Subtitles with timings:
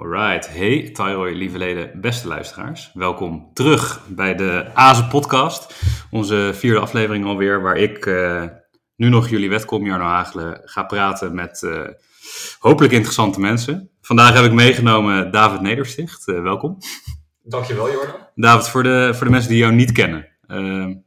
[0.00, 2.90] Alright, hey Tyroy, lieve leden, beste luisteraars.
[2.94, 5.74] Welkom terug bij de Azen podcast.
[6.10, 8.44] Onze vierde aflevering alweer, waar ik uh,
[8.96, 11.88] nu nog jullie wetkom, Jarno Hagelen, ga praten met uh,
[12.58, 13.90] hopelijk interessante mensen.
[14.00, 16.78] Vandaag heb ik meegenomen David Nedersticht, uh, welkom.
[17.42, 18.16] Dankjewel Jordan.
[18.34, 20.28] David, voor de, voor de mensen die jou niet kennen,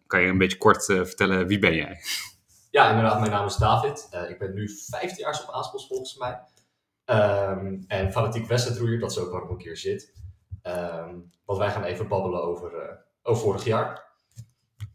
[0.07, 1.97] kan je een beetje kort vertellen, wie ben jij?
[2.71, 4.09] Ja, inderdaad, mijn naam is David.
[4.29, 6.39] ik ben nu 15 jaar op Aaspels volgens mij.
[7.11, 10.13] Um, en fanatiek wedstrijdroeier, dat is ook waarom ik hier zit.
[10.63, 14.10] Um, want wij gaan even babbelen over, uh, over vorig jaar.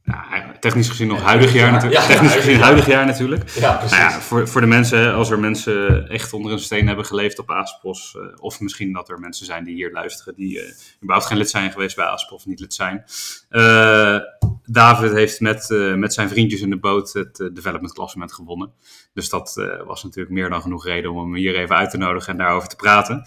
[0.07, 2.01] Nou, technisch gezien nog huidig jaar, natuurlijk.
[2.01, 3.51] Ja, technisch gezien huidig jaar natuurlijk.
[3.51, 3.99] Ja, precies.
[3.99, 7.39] Nou ja, voor, voor de mensen, als er mensen echt onder een steen hebben geleefd
[7.39, 10.63] op Aaspos, uh, of misschien dat er mensen zijn die hier luisteren, die uh,
[11.03, 13.05] überhaupt geen lid zijn geweest bij Aaspos of niet lid zijn.
[13.51, 14.19] Uh,
[14.65, 18.73] David heeft met, met zijn vriendjes in de boot het development klassement gewonnen.
[19.15, 22.33] Dus dat was natuurlijk meer dan genoeg reden om hem hier even uit te nodigen
[22.33, 23.23] en daarover te praten.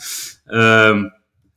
[0.45, 1.03] Ehm,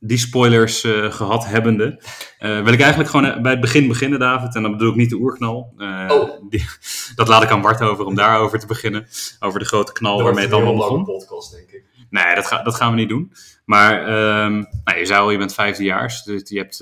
[0.05, 2.01] die spoilers uh, gehad hebbende,
[2.39, 4.55] uh, wil ik eigenlijk gewoon bij het begin beginnen, David.
[4.55, 5.73] En dan bedoel ik niet de oerknal.
[5.77, 6.49] Uh, oh.
[6.49, 6.65] die,
[7.15, 9.07] dat laat ik aan Bart over om daarover te beginnen.
[9.39, 10.97] Over de grote knal dat waarmee het allemaal begon.
[10.99, 11.83] een podcast, denk ik.
[12.09, 13.31] Nee, dat, ga, dat gaan we niet doen.
[13.65, 14.01] Maar
[14.45, 16.23] um, nou, je zei al, je bent vijfdejaars.
[16.23, 16.77] Dus je hebt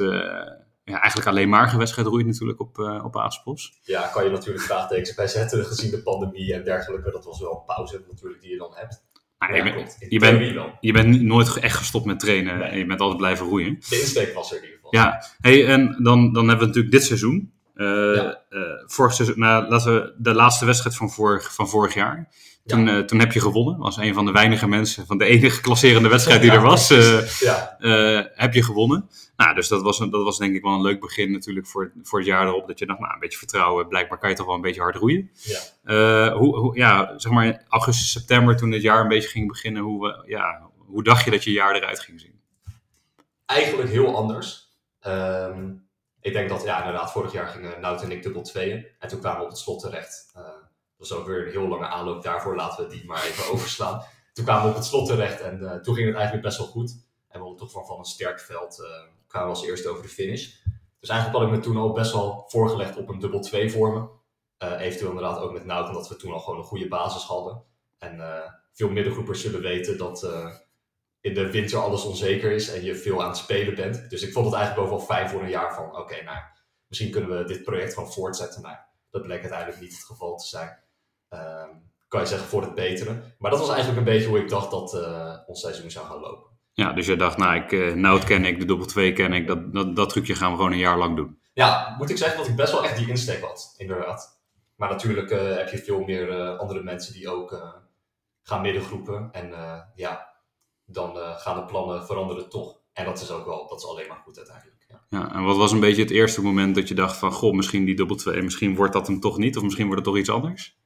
[0.84, 3.80] ja, eigenlijk alleen maar gewedstrijd roeid natuurlijk op, op Aaspos.
[3.81, 7.12] Ja, kan je natuurlijk vraagtekens bij zetten gezien de pandemie en dergelijke.
[7.12, 9.03] Dat was wel een pauze natuurlijk die je dan hebt.
[9.42, 12.70] Nou, ja, je, bent, je, bent, je bent nooit echt gestopt met trainen nee.
[12.70, 13.80] en je bent altijd blijven roeien.
[13.89, 14.95] De insteek was er in ieder geval.
[14.95, 17.52] Ja, hey, en dan, dan hebben we natuurlijk dit seizoen.
[17.75, 18.42] Uh, ja.
[18.50, 22.30] uh, vorig seizoen nou, laten we de laatste wedstrijd van vorig, van vorig jaar.
[22.66, 22.97] Toen, ja.
[22.97, 23.78] uh, toen heb je gewonnen.
[23.78, 26.89] Was een van de weinige mensen, van de enige klasserende wedstrijd die er was.
[28.36, 29.09] heb je gewonnen.
[29.42, 32.20] Nou, dus dat was, dat was denk ik wel een leuk begin natuurlijk voor, voor
[32.20, 32.67] het jaar erop.
[32.67, 33.88] Dat je dacht, nou, een beetje vertrouwen.
[33.88, 35.31] Blijkbaar kan je toch wel een beetje hard roeien.
[35.84, 36.31] Ja.
[36.31, 39.81] hoe, hoe, ja, zeg maar augustus, september, toen het jaar een beetje ging beginnen.
[39.81, 42.42] Hoe, ja, hoe dacht je dat je jaar eruit ging zien?
[43.45, 44.69] Eigenlijk heel anders.
[45.08, 45.89] Um,
[46.22, 48.86] ik denk dat, ja, inderdaad, vorig jaar gingen Nout en ik dubbel tweeën.
[49.00, 50.31] En toen kwamen we op het slot terecht.
[50.35, 52.56] Uh, dat was ook weer een heel lange aanloop daarvoor.
[52.56, 54.03] Laten we die maar even overslaan.
[54.34, 56.68] Toen kwamen we op het slot terecht en uh, toen ging het eigenlijk best wel
[56.68, 56.91] goed.
[57.28, 58.84] En we hadden toch van, van een sterk veld
[59.31, 60.59] kwamen we als eerste over de finish.
[61.00, 64.09] Dus eigenlijk had ik me toen al best wel voorgelegd op een dubbel 2 vormen.
[64.64, 67.64] Uh, eventueel inderdaad ook met Nout, omdat we toen al gewoon een goede basis hadden.
[67.97, 70.56] En uh, veel middengroepers zullen weten dat uh,
[71.22, 74.09] in de winter alles onzeker is en je veel aan het spelen bent.
[74.09, 76.38] Dus ik vond het eigenlijk wel fijn voor een jaar van, oké, nou,
[76.88, 78.62] misschien kunnen we dit project gewoon voortzetten.
[78.62, 78.75] Nou,
[79.09, 80.84] dat bleek uiteindelijk niet het geval te zijn.
[81.30, 81.69] Ehm,
[82.08, 83.36] kan je zeggen voor het beteren.
[83.40, 84.94] Maar dat was eigenlijk een beetje hoe ik dacht dat
[85.48, 86.50] ons seizoen zou gaan lopen.
[86.74, 89.48] Ja, dus je dacht, nou, ik, uh, Nout ken ik, de dubbel 2 ken ik,
[89.48, 91.40] dat, dat, dat trucje gaan we gewoon een jaar lang doen.
[91.54, 94.42] Ja, moet ik zeggen dat ik best wel echt die insteek had, inderdaad.
[94.76, 97.80] Maar natuurlijk uh, heb je veel meer uh, andere mensen die ook
[98.44, 99.30] gaan middengroepen.
[99.31, 99.54] En
[99.96, 100.34] ja,
[100.86, 102.80] dan gaan de plannen veranderen toch.
[102.94, 104.86] En dat is ook wel, dat is alleen maar goed uiteindelijk.
[104.90, 105.02] Ja.
[105.10, 107.86] ja, en wat was een beetje het eerste moment dat je dacht van, goh, misschien
[107.86, 110.30] die dubbel 2, misschien wordt dat hem toch niet, of misschien wordt het toch iets
[110.30, 110.80] anders?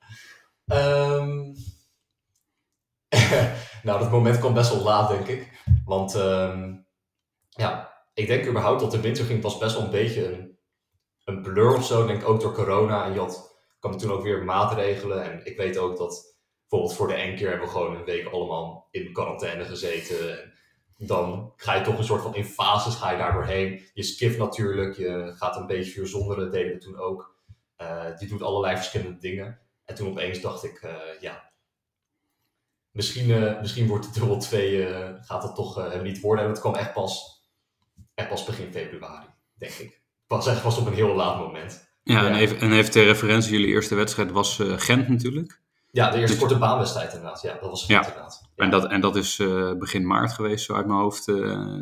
[0.65, 1.53] Um...
[3.85, 5.49] nou, dat moment kwam best wel laat, denk ik.
[5.85, 6.87] Want um,
[7.49, 10.57] ja, ik denk überhaupt dat de winter ging was best wel een beetje een,
[11.23, 12.05] een blur of zo.
[12.05, 13.05] Denk ook door corona.
[13.05, 15.23] En je had, kwam toen ook weer maatregelen.
[15.23, 18.27] En ik weet ook dat bijvoorbeeld voor de één keer hebben we gewoon een week
[18.27, 20.53] allemaal in quarantaine gezeten.
[20.97, 23.81] En dan ga je toch een soort van in fases ga je daar doorheen.
[23.93, 27.35] Je skift natuurlijk, je gaat een beetje verzonderen, deden we toen ook.
[28.19, 29.59] Je doet allerlei verschillende dingen.
[29.85, 31.53] En toen opeens dacht ik, uh, ja,
[32.95, 36.43] misschien, uh, misschien wordt het dubbel 2, uh, gaat het toch uh, niet worden.
[36.43, 37.43] En het kwam echt pas,
[38.13, 40.01] echt pas begin februari, denk ik.
[40.27, 41.87] Pas echt pas op een heel laat moment.
[42.03, 42.27] Ja, ja.
[42.27, 45.63] En, even, en even ter referentie, jullie eerste wedstrijd was Gent natuurlijk.
[45.91, 47.41] Ja, de eerste dus, korte baanwedstrijd inderdaad.
[47.41, 48.07] Ja, dat was Gent ja.
[48.07, 48.41] inderdaad.
[48.55, 48.63] Ja.
[48.63, 49.37] En, dat, en dat is
[49.79, 51.25] begin maart geweest, zo uit mijn hoofd,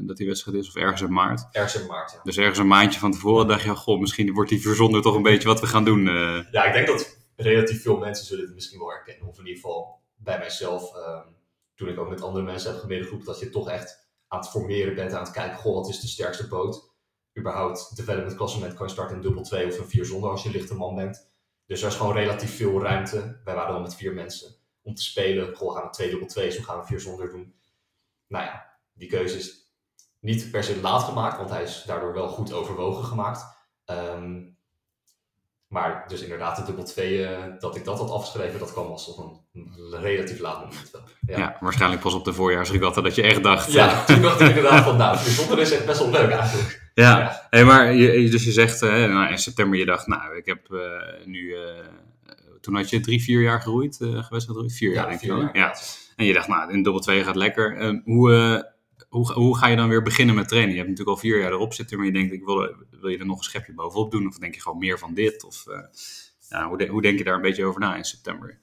[0.07, 0.67] dat die wedstrijd is.
[0.67, 1.47] Of ergens in maart.
[1.51, 2.19] Ergens in maart, ja.
[2.23, 5.21] Dus ergens een maandje van tevoren dacht je, goh, misschien wordt die verzonder toch een
[5.21, 6.05] beetje wat we gaan doen.
[6.51, 9.27] Ja, ik denk dat relatief veel mensen zullen het misschien wel herkennen.
[9.27, 11.35] Of in ieder geval bij mijzelf, um,
[11.75, 14.95] toen ik ook met andere mensen heb gemiddengroep, dat je toch echt aan het formeren
[14.95, 16.91] bent, aan het kijken, goh, wat is de sterkste boot?
[17.37, 20.49] Überhaupt, development klassement kan je starten in dubbel 2 of een 4 zonder als je
[20.49, 21.31] lichte man bent.
[21.65, 23.41] Dus er is gewoon relatief veel ruimte.
[23.43, 25.55] Wij waren dan met vier mensen om te spelen.
[25.55, 27.55] Goh, gaan we 2 dubbel 2 of gaan we 4 zonder doen?
[28.27, 29.71] Nou ja, die keuze is
[30.19, 33.45] niet per se laat gemaakt, want hij is daardoor wel goed overwogen gemaakt.
[33.85, 34.52] Um,
[35.73, 37.29] maar dus inderdaad, de dubbel 2, uh,
[37.59, 41.01] dat ik dat had afgeschreven, dat kwam als op een, relatief laat moment wel.
[41.27, 41.37] Ja.
[41.37, 41.57] ja.
[41.59, 43.71] waarschijnlijk pas op de voorjaarsregatta dat je echt dacht...
[43.71, 46.81] Ja, toen dacht ik inderdaad van, nou, zonder is echt best wel leuk eigenlijk.
[46.93, 47.47] Ja, ja.
[47.49, 50.67] Hey, maar je, dus je zegt, uh, nou, in september je dacht, nou, ik heb
[50.69, 50.79] uh,
[51.25, 51.55] nu...
[52.61, 54.73] toen had je drie, vier jaar geroeid, geweest geroeid?
[54.73, 55.75] Vier ja, jaar denk vier ik ja.
[56.15, 58.01] En je dacht, nou, in dubbel 2 gaat lekker.
[58.05, 58.72] hoe
[59.13, 60.71] hoe, hoe ga je dan weer beginnen met trainen?
[60.71, 63.17] Je hebt natuurlijk al vier jaar erop zitten, maar je denkt, ik wil, wil je
[63.17, 64.27] er nog een schepje bovenop doen?
[64.27, 65.43] Of denk je gewoon meer van dit?
[65.43, 65.63] Of,
[66.49, 68.59] ja, hoe, hoe denk je daar een beetje over na in september?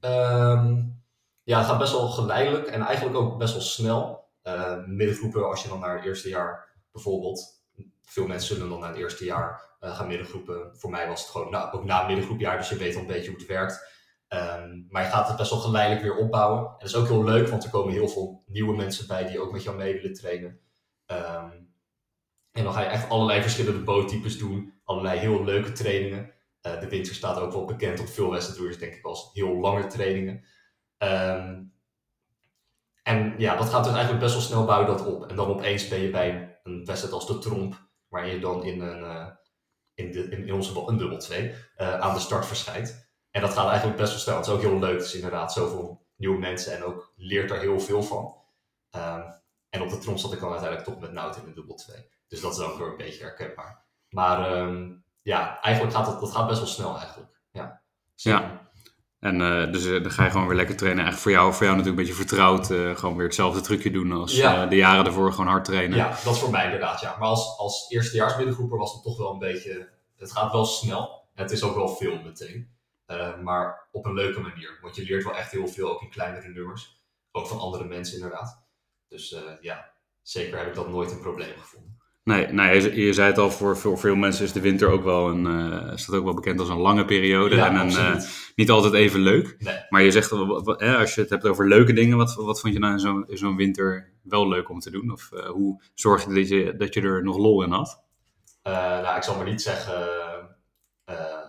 [0.00, 1.02] Um,
[1.42, 4.30] ja, het gaat best wel geleidelijk en eigenlijk ook best wel snel.
[4.46, 7.62] Uh, middengroepen, als je dan naar het eerste jaar bijvoorbeeld,
[8.04, 10.70] veel mensen zullen dan naar het eerste jaar uh, gaan middengroepen.
[10.78, 13.30] Voor mij was het gewoon ook na het middengroepjaar, dus je weet al een beetje
[13.30, 13.90] hoe het werkt.
[14.34, 16.64] Um, maar je gaat het best wel geleidelijk weer opbouwen.
[16.64, 19.40] En dat is ook heel leuk, want er komen heel veel nieuwe mensen bij die
[19.40, 20.60] ook met jou mee willen trainen.
[21.06, 21.70] Um,
[22.52, 26.32] en dan ga je echt allerlei verschillende boottypes doen, allerlei heel leuke trainingen.
[26.66, 29.86] Uh, de winter staat ook wel bekend op veel wedstrijden, denk ik als heel lange
[29.86, 30.44] trainingen.
[30.98, 31.72] Um,
[33.02, 35.26] en ja, dat gaat dus eigenlijk best wel snel bouwen dat op.
[35.26, 38.80] En dan opeens ben je bij een wedstrijd als de Tromp, waarin je dan in,
[38.80, 39.26] een, uh,
[39.94, 43.11] in, de, in, onze een dubbel 2 uh, aan de start verschijnt.
[43.32, 44.36] En dat gaat eigenlijk best wel snel.
[44.36, 44.98] Het is ook heel leuk.
[44.98, 48.34] Het is inderdaad zoveel nieuwe mensen en ook leert er heel veel van.
[48.96, 49.40] Um,
[49.70, 51.96] en op de Tromp zat ik dan uiteindelijk toch met Nout in de dubbel 2.
[52.28, 53.84] Dus dat is ook weer een beetje herkenbaar.
[54.08, 57.40] Maar um, ja, eigenlijk gaat het, dat gaat best wel snel eigenlijk.
[57.50, 57.82] Ja.
[58.14, 58.70] ja.
[59.18, 61.04] En uh, dus uh, dan ga je gewoon weer lekker trainen.
[61.04, 62.70] Eigenlijk voor jou, voor jou natuurlijk een beetje vertrouwd.
[62.70, 64.66] Uh, gewoon weer hetzelfde trucje doen als Ja.
[64.66, 65.30] de jaren ervoor.
[65.32, 65.96] Gewoon hard trainen.
[65.96, 67.16] Ja, dat is voor mij inderdaad, ja.
[67.18, 69.88] Maar als, als eerstejaars middengroeper was het toch wel een beetje...
[70.16, 71.28] Het gaat wel snel.
[71.34, 72.70] Het is ook wel veel meteen.
[73.06, 74.78] Uh, maar op een leuke manier.
[74.80, 77.02] Want je leert wel echt heel veel, ook in kleinere nummers.
[77.30, 78.66] Ook van andere mensen inderdaad.
[79.08, 82.00] Dus uh, ja, zeker heb ik dat nooit een probleem gevonden.
[82.24, 85.04] Nee, nee je, je zei het al, voor, voor veel mensen is de winter ook
[85.04, 87.56] wel een, uh, staat ook wel bekend als een lange periode.
[87.56, 88.22] Ja, en een,
[88.54, 89.56] niet altijd even leuk.
[89.58, 89.78] Nee.
[89.88, 92.60] Maar je zegt, wat, wat, hè, als je het hebt over leuke dingen, wat, wat
[92.60, 95.12] vond je nou in zo'n zo winter wel leuk om te doen?
[95.12, 98.02] Of hoe zorg je dat, je dat je er nog lol in had?
[98.62, 99.92] nou, ik zal maar niet zeggen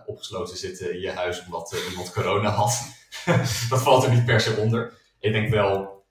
[0.06, 2.82] opgesloten zitten in je huis omdat iemand corona had.
[3.70, 4.92] dat valt er niet per se onder.
[5.18, 6.04] Ik denk wel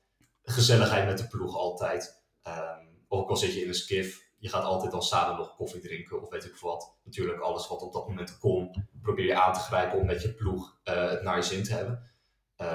[0.43, 2.23] gezelligheid met de ploeg altijd.
[2.47, 5.81] Um, ook al zit je in een skiff, je gaat altijd dan samen nog koffie
[5.81, 6.97] drinken of weet ik wat.
[7.03, 10.33] Natuurlijk alles wat op dat moment kon, probeer je aan te grijpen om met je
[10.33, 12.11] ploeg uh, het naar je zin te hebben.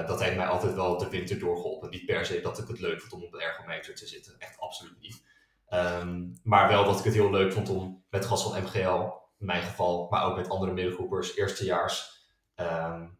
[0.07, 1.89] Dat heeft mij altijd wel de winter doorgeholpen.
[1.89, 4.35] Niet per se dat ik het leuk vond om op de ergometer te zitten.
[4.39, 5.23] Echt absoluut niet.
[5.69, 9.45] Um, maar wel dat ik het heel leuk vond om met gas van MGL, in
[9.45, 13.17] mijn geval, maar ook met andere middengroepers, eerstejaars, um,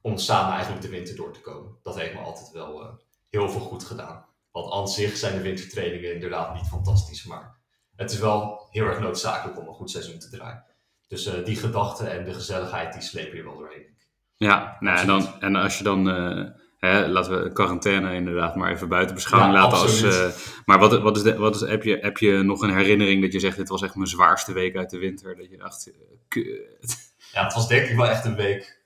[0.00, 1.76] om samen eigenlijk de winter door te komen.
[1.82, 2.88] Dat heeft me altijd wel uh,
[3.28, 4.24] heel veel goed gedaan.
[4.50, 7.56] Want aan zich zijn de wintertrainingen inderdaad niet fantastisch, maar
[7.96, 10.64] het is wel heel erg noodzakelijk om een goed seizoen te draaien.
[11.08, 13.96] Dus uh, die gedachten en de gezelligheid, die slepen je wel doorheen.
[14.36, 18.72] Ja, nou, en, dan, en als je dan, uh, hè, laten we quarantaine inderdaad maar
[18.72, 19.78] even buiten beschouwing ja, laten.
[19.78, 20.28] Als, uh,
[20.64, 23.32] maar wat, wat is de, wat is, heb, je, heb je nog een herinnering dat
[23.32, 25.36] je zegt, dit was echt mijn zwaarste week uit de winter?
[25.36, 25.92] Dat je dacht,
[26.28, 27.08] kut.
[27.32, 28.82] Ja, het was denk ik wel echt een week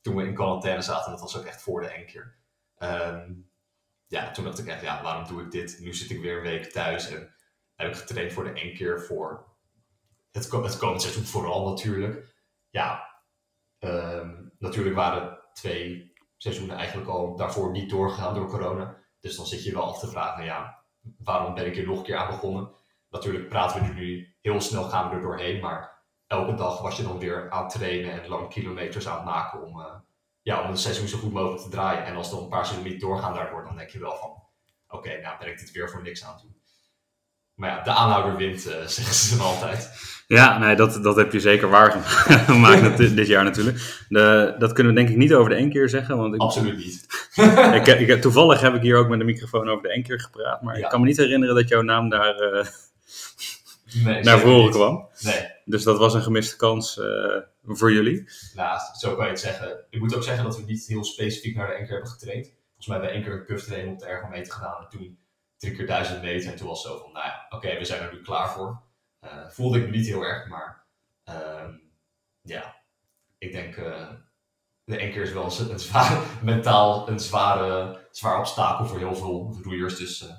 [0.00, 1.10] toen we in quarantaine zaten.
[1.10, 2.24] Dat was ook echt voor de enkele.
[2.78, 3.50] Um,
[4.06, 5.78] ja, toen dacht ik echt, ja, waarom doe ik dit?
[5.80, 7.34] Nu zit ik weer een week thuis en
[7.76, 9.46] heb ik getraind voor de één keer voor
[10.32, 12.34] het, het komend seizoen vooral natuurlijk.
[12.70, 13.08] Ja,
[13.78, 16.07] um, natuurlijk waren twee
[16.38, 18.96] seizoenen eigenlijk al daarvoor niet doorgegaan door corona.
[19.20, 20.82] Dus dan zit je wel af te vragen, ja,
[21.18, 22.70] waarom ben ik hier nog een keer aan begonnen?
[23.10, 27.02] Natuurlijk praten we nu heel snel, gaan we er doorheen, maar elke dag was je
[27.02, 29.78] dan weer aan het trainen en lang kilometers aan het maken om...
[29.78, 29.94] Uh,
[30.42, 32.04] ja, om het seizoen zo goed mogelijk te draaien.
[32.04, 34.42] En als er een paar seizoenen niet doorgaan daardoor, dan denk je wel van...
[34.88, 36.62] Oké, nou ben ik dit weer voor niks aan het doen.
[37.58, 39.90] Maar ja, de aanhouder wint, uh, zeggen ze dan altijd.
[40.26, 44.04] Ja, nee, dat, dat heb je zeker waargemaakt dit jaar natuurlijk.
[44.08, 46.16] De, dat kunnen we denk ik niet over de één keer zeggen.
[46.16, 47.06] Want ik, Absoluut niet.
[47.74, 50.62] ik, ik, toevallig heb ik hier ook met de microfoon over de één keer gepraat.
[50.62, 50.84] Maar ja.
[50.84, 52.66] ik kan me niet herinneren dat jouw naam daar uh,
[54.04, 54.74] nee, naar voren niet.
[54.74, 55.08] kwam.
[55.20, 55.50] Nee.
[55.64, 57.36] Dus dat was een gemiste kans uh,
[57.66, 58.28] voor jullie.
[58.54, 59.84] Nou, zo kan je het zeggen.
[59.90, 62.46] Ik moet ook zeggen dat we niet heel specifiek naar de één keer hebben getraind.
[62.46, 64.82] Volgens mij hebben we één keer een kuftraining op de ergometer gedaan.
[64.82, 65.18] En toen
[65.58, 66.50] drie keer duizend meter.
[66.50, 68.50] En toen was het zo van, nou ja, oké, okay, we zijn er nu klaar
[68.50, 68.82] voor.
[69.24, 70.84] Uh, voelde ik me niet heel erg, maar
[71.28, 71.68] uh,
[72.42, 72.76] ja,
[73.38, 74.10] ik denk uh,
[74.84, 79.14] de één keer is wel een, een zware, mentaal een zware, zwaar obstakel voor heel
[79.16, 79.96] veel roeiers.
[79.96, 80.30] Dus uh,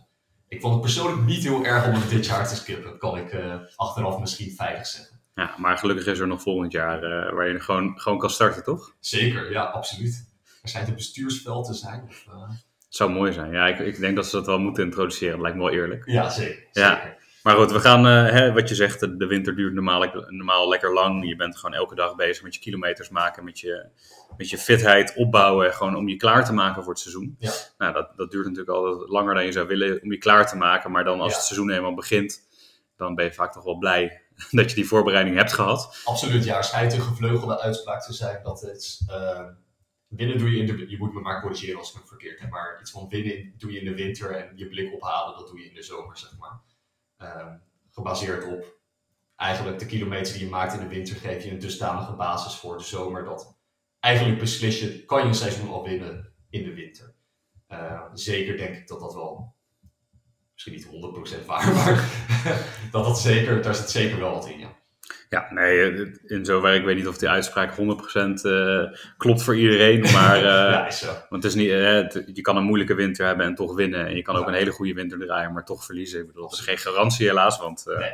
[0.47, 2.97] ik vond het persoonlijk niet heel erg om het dit jaar te skippen.
[2.97, 3.35] Kan ik
[3.75, 5.19] achteraf misschien veilig zeggen.
[5.35, 6.99] Ja, maar gelukkig is er nog volgend jaar
[7.35, 8.95] waar je gewoon, gewoon kan starten, toch?
[8.99, 10.27] Zeker, ja, absoluut.
[10.61, 12.03] Er schijnt een bestuursveld te zijn.
[12.07, 12.25] Of.
[12.89, 13.51] Het zou mooi zijn.
[13.51, 15.33] Ja, ik, ik denk dat ze dat wel moeten introduceren.
[15.33, 16.03] Dat lijkt me wel eerlijk.
[16.05, 16.67] Ja, zeker.
[16.71, 16.95] Ja.
[16.95, 17.17] zeker.
[17.43, 20.93] Maar goed, we gaan, uh, hè, wat je zegt, de winter duurt normaal, normaal lekker
[20.93, 21.27] lang.
[21.27, 23.85] Je bent gewoon elke dag bezig met je kilometers maken, met je,
[24.37, 25.73] met je fitheid opbouwen.
[25.73, 27.35] Gewoon om je klaar te maken voor het seizoen.
[27.39, 27.51] Ja.
[27.77, 30.55] Nou, dat, dat duurt natuurlijk altijd langer dan je zou willen om je klaar te
[30.55, 30.91] maken.
[30.91, 31.37] Maar dan als Ja.
[31.37, 32.47] het seizoen eenmaal begint,
[32.97, 36.01] dan ben je vaak toch wel blij dat je die voorbereiding hebt gehad.
[36.05, 36.57] Absoluut, ja.
[36.57, 39.39] Er schijnt een gevleugelde uitspraak te zijn dat het, uh,
[40.09, 40.89] winnen doe je in de...
[40.89, 42.49] Je moet me maar corrigeren als ik hem verkeerd heb.
[42.49, 45.59] Maar iets van winnen doe je in de winter en je blik ophalen, dat doe
[45.59, 46.61] je in de zomer, zeg maar.
[47.17, 47.57] Ehm,
[47.89, 48.79] gebaseerd op
[49.39, 52.77] eigenlijk de kilometers die je maakt in de winter geef je een dusdanige basis voor
[52.77, 53.57] de zomer dat
[53.99, 57.15] eigenlijk beslis je, kan je een seizoen al winnen in de winter.
[57.69, 59.55] Uh, zeker denk ik dat dat wel,
[60.53, 61.95] misschien niet 100% waar, maar
[62.91, 64.78] dat dat zeker, daar zit zeker wel wat in, ja.
[65.29, 69.57] Ja, nee, in zover, ik weet niet of die uitspraak 100% uh, eh, klopt voor
[69.57, 70.43] iedereen, maar uh,
[70.73, 71.07] ja, is zo.
[71.29, 74.05] Want het is niet, uh, je kan een moeilijke winter hebben en toch winnen.
[74.05, 76.19] En je kan ook een hele goede winter draaien, maar toch verliezen.
[76.19, 78.11] Ik bedoel, dat is geen garantie helaas, want nee,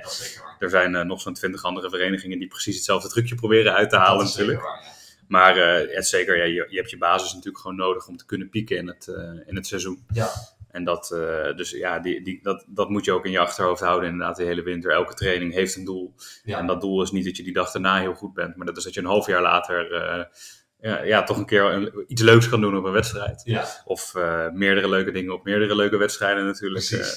[0.59, 4.25] er zijn nog zo'n 20 andere verenigingen die precies hetzelfde trucje proberen uit te halen
[4.25, 4.61] natuurlijk.
[4.61, 4.93] Waar, ja.
[5.27, 5.57] Maar
[5.89, 8.77] het zeker, ja, je, je, hebt je basis natuurlijk gewoon nodig om te kunnen pieken
[8.77, 9.07] in het,
[9.45, 10.05] in het seizoen.
[10.13, 10.29] Ja.
[10.75, 13.81] En dat, uh, dus ja, die, die, dat, dat moet je ook in je achterhoofd
[13.81, 14.91] houden, inderdaad, de hele winter.
[14.91, 16.13] Elke training heeft een doel.
[16.43, 16.57] Ja.
[16.57, 18.77] En dat doel is niet dat je die dag daarna heel goed bent, maar dat
[18.77, 19.89] is dat je een half jaar later
[20.79, 23.41] ja, ja, toch een keer een, iets leuks kan doen op een wedstrijd.
[23.45, 23.65] Ja.
[23.85, 24.13] Of
[24.53, 27.11] meerdere leuke dingen op meerdere leuke wedstrijden natuurlijk.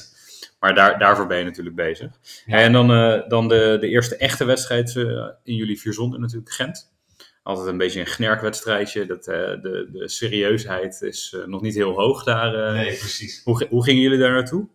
[0.60, 2.10] maar daar, daarvoor ben je natuurlijk bezig.
[2.46, 2.58] Ja.
[2.58, 2.88] En dan,
[3.28, 4.94] dan de, de eerste echte wedstrijd
[5.44, 6.96] in jullie vier zonden natuurlijk, Gent
[7.48, 9.06] altijd een beetje een gnerkwedstrijdje.
[9.06, 12.54] Dat, uh, de, de serieusheid is uh, nog niet heel hoog daar.
[12.54, 12.72] Uh.
[12.72, 13.42] Nee, precies.
[13.44, 14.68] Hoe, hoe gingen jullie daar naartoe?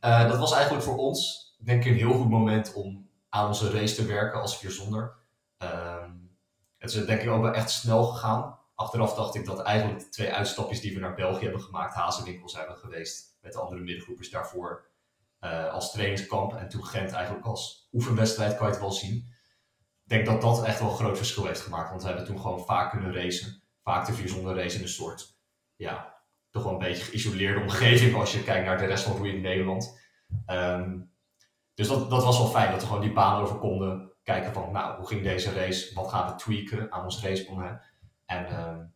[0.00, 3.94] dat was eigenlijk voor ons, denk ik, een heel goed moment om aan onze race
[3.94, 5.14] te werken als vier zonder.
[5.58, 6.36] Um,
[6.78, 8.58] het is denk ik ook wel echt snel gegaan.
[8.74, 12.48] Achteraf dacht ik dat eigenlijk de twee uitstapjes die we naar België hebben gemaakt, Hazenwinkel
[12.48, 14.84] zijn we geweest met de andere middengroepers daarvoor
[15.70, 16.54] als trainingskamp.
[16.54, 19.31] En toen Gent eigenlijk als oefenwedstrijd kan je het wel zien
[20.04, 21.90] denk dat dat echt wel een groot verschil heeft gemaakt.
[21.90, 23.62] Want we hebben toen gewoon vaak kunnen racen.
[23.82, 25.38] Vaak de vier zonder race in een soort,
[25.76, 26.14] ja,
[26.50, 29.40] toch wel een beetje geïsoleerde omgeving als je kijkt naar de rest van roeien in
[29.40, 30.00] Nederland.
[30.46, 31.10] Um,
[31.74, 34.72] dus dat, dat was wel fijn dat we gewoon die baan over konden kijken van,
[34.72, 35.94] nou, hoe ging deze race?
[35.94, 37.80] Wat gaan we tweaken aan ons raceplan?
[38.26, 38.94] En um,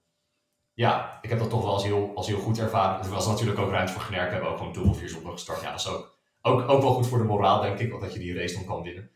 [0.72, 3.04] ja, ik heb dat toch wel als heel, als heel goed ervaren.
[3.04, 5.60] Er was natuurlijk ook ruimte voor Gnerk, hebben ook gewoon dubbel vier gestart.
[5.60, 8.18] Ja, dat is ook, ook, ook wel goed voor de moraal, denk ik, dat je
[8.18, 9.10] die race dan kan winnen.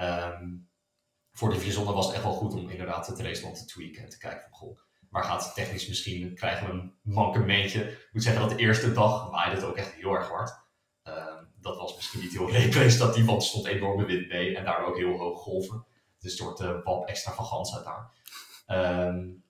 [0.00, 0.70] Um,
[1.32, 4.08] voor de vier was het echt wel goed om inderdaad het raceland te tweaken en
[4.08, 4.78] te kijken van goh,
[5.10, 7.80] waar gaat het technisch misschien, krijgen we een mankementje.
[7.90, 10.60] Ik moet zeggen dat de eerste dag waaide het ook echt heel erg hard.
[11.08, 11.14] Uh,
[11.60, 14.96] dat was misschien niet heel representatief, want er stond enorme wind mee en daar ook
[14.96, 15.86] heel hoge golven.
[16.18, 18.10] Dus een soort uh, wap extravagans uit daar.
[19.06, 19.44] Um,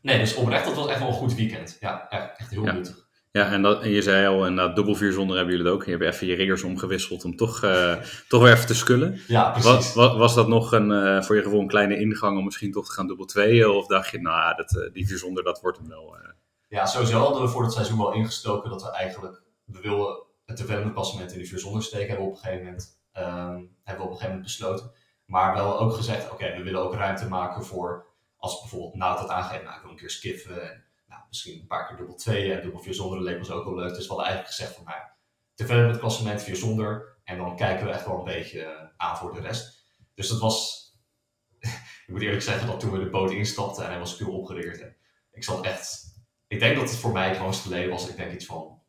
[0.00, 1.76] nee, dus oprecht, dat was echt wel een goed weekend.
[1.80, 2.72] Ja, echt, echt heel ja.
[2.72, 3.07] nuttig.
[3.30, 5.84] Ja, en, dat, en je zei al, inderdaad, dubbel vier zonder hebben jullie het ook.
[5.86, 7.96] Je hebt even je riggers omgewisseld om toch, uh,
[8.28, 9.20] toch weer even te skullen.
[9.26, 9.94] Ja, precies.
[9.94, 12.86] Was, was dat nog een, uh, voor je gevoel een kleine ingang om misschien toch
[12.86, 13.68] te gaan dubbel tweeën?
[13.68, 16.16] Of dacht je, nou, dat, uh, die vier zonder, dat wordt hem wel?
[16.68, 20.56] Ja, sowieso hadden we voor het seizoen wel ingestoken dat we eigenlijk, we wilden het
[20.56, 24.04] development klassement in die vier zonder steken, hebben we op een gegeven moment, um, hebben
[24.04, 24.90] we op een gegeven moment besloten.
[25.24, 28.06] Maar wel ook gezegd, oké, okay, we willen ook ruimte maken voor,
[28.36, 30.84] als bijvoorbeeld Nout dat aangeeft, nou, ik wil een keer skiffen
[31.28, 33.94] misschien een paar keer dubbel 2 en dubbel 4 zonder leek ons ook wel leuk.
[33.94, 34.98] Dus we hadden eigenlijk gezegd van nou,
[35.54, 37.16] te verder met het klassement 4 zonder.
[37.24, 39.86] En dan kijken we echt wel een beetje eh, aan voor de rest.
[40.14, 40.86] Dus dat was,
[42.06, 44.84] ik moet eerlijk zeggen dat toen we de boot instapten en hij was puur opgericht.
[45.30, 46.04] Ik zat echt,
[46.46, 48.08] ik denk dat het voor mij het langste geleden was.
[48.08, 48.82] Ik denk iets van,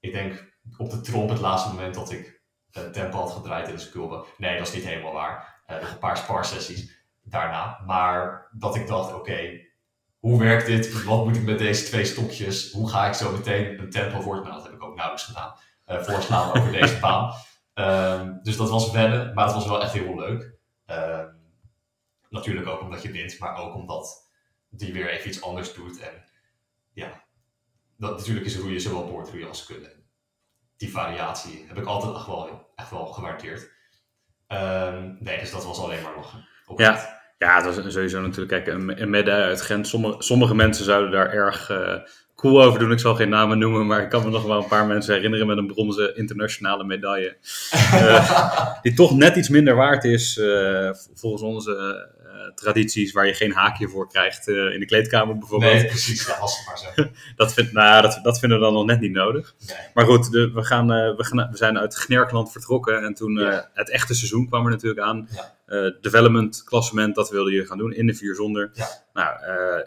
[0.00, 3.74] ik denk op de tromp het laatste moment dat ik uh, tempo had gedraaid in
[3.74, 4.24] de sculbe.
[4.38, 5.62] Nee, dat is niet helemaal waar.
[5.70, 7.82] Uh, een paar sparsessies daarna.
[7.86, 9.60] Maar dat ik dacht, oké,
[10.22, 11.04] hoe werkt dit?
[11.04, 12.72] Wat moet ik met deze twee stokjes?
[12.72, 14.34] Hoe ga ik zo meteen een tempo voor?
[14.34, 15.54] Nou, dat heb ik ook nauwelijks gedaan.
[15.86, 17.32] Uh, voorslaan over deze baan.
[17.74, 20.54] Um, dus dat was wennen, maar het was wel echt heel leuk.
[20.86, 21.40] Um,
[22.28, 24.30] natuurlijk ook omdat je wint, maar ook omdat
[24.68, 26.00] die weer even iets anders doet.
[26.00, 26.24] En
[26.92, 27.24] ja,
[27.96, 29.92] dat, natuurlijk is roeien zowel boordroeien als kunnen.
[30.76, 33.70] Die variatie heb ik altijd echt wel, echt wel gewaardeerd.
[34.48, 36.48] Um, nee, dus dat was alleen maar lachen.
[36.76, 37.21] Ja.
[37.42, 38.48] Ja, dat is sowieso natuurlijk.
[38.48, 39.88] Kijk, een, een medaille uit Gent.
[39.88, 41.94] Sommige, sommige mensen zouden daar erg uh,
[42.36, 42.92] cool over doen.
[42.92, 45.46] Ik zal geen namen noemen, maar ik kan me nog wel een paar mensen herinneren
[45.46, 47.36] met een bronzen internationale medaille.
[47.72, 52.08] Uh, die toch net iets minder waard is, uh, volgens onze
[52.54, 55.72] tradities, waar je geen haakje voor krijgt in de kleedkamer bijvoorbeeld.
[55.72, 57.10] Nee, precies, dat was het maar zo.
[57.36, 59.54] dat, vind, nou, dat, dat vinden we dan nog net niet nodig.
[59.66, 59.76] Nee.
[59.94, 63.70] Maar goed, de, we, gaan, we, gaan, we zijn uit Gnerkland vertrokken en toen ja.
[63.74, 65.28] het echte seizoen kwam er natuurlijk aan.
[65.30, 65.60] Ja
[66.00, 68.70] development klassement, dat wilden jullie gaan doen in de vier zonder.
[68.72, 68.88] Ja.
[69.12, 69.38] Nou,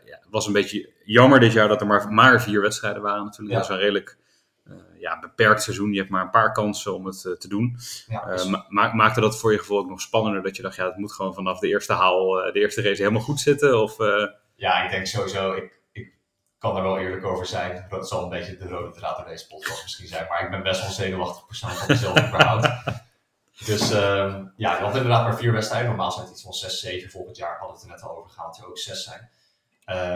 [0.06, 3.24] ja, het was een beetje jammer dit jaar dat er maar, maar vier wedstrijden waren
[3.24, 3.56] natuurlijk.
[3.56, 4.18] Dat is een redelijk
[5.00, 5.92] ja, beperkt seizoen.
[5.92, 7.78] Je hebt maar een paar kansen om het te doen.
[8.08, 8.38] Ja,
[8.70, 10.44] ma maakte dat voor je gevoel ook nog spannender?
[10.44, 13.22] Dat je dacht, ja, het moet gewoon vanaf de eerste haal, de eerste race helemaal
[13.22, 13.82] goed zitten?
[13.82, 13.98] Of,
[14.56, 16.14] Ja, ik denk sowieso, ik, ik
[16.58, 17.86] kan er wel eerlijk over zijn.
[17.90, 20.26] Dat zal een beetje de rode draad in deze podcast misschien zijn.
[20.30, 22.68] Maar ik ben best wel zenuwachtig persoon van mezelf überhaupt.
[23.66, 25.88] Dus uh, ja, we hadden inderdaad maar vier wedstrijden.
[25.88, 27.10] Normaal zijn het iets van 6, 7.
[27.10, 29.30] Volgend jaar hadden we het er net al over gehad, er ook 6 zijn.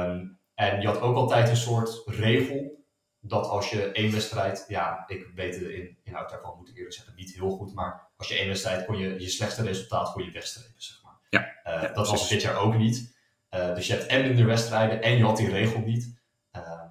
[0.09, 2.78] Um, En je had ook altijd een soort regel
[3.19, 6.95] dat als je één wedstrijd, ja, ik weet de in, inhoud daarvan, moet ik eerlijk
[6.95, 10.23] zeggen, niet heel goed, maar als je één wedstrijd kon je je slechtste resultaat kon
[10.23, 11.17] je wegstrepen, zeg maar.
[11.29, 13.17] Ja, Eh, ja, dat was dit jaar ook niet.
[13.49, 16.17] Eh, dus je hebt en minder wedstrijden en je had die regel niet.
[16.51, 16.87] Ehm,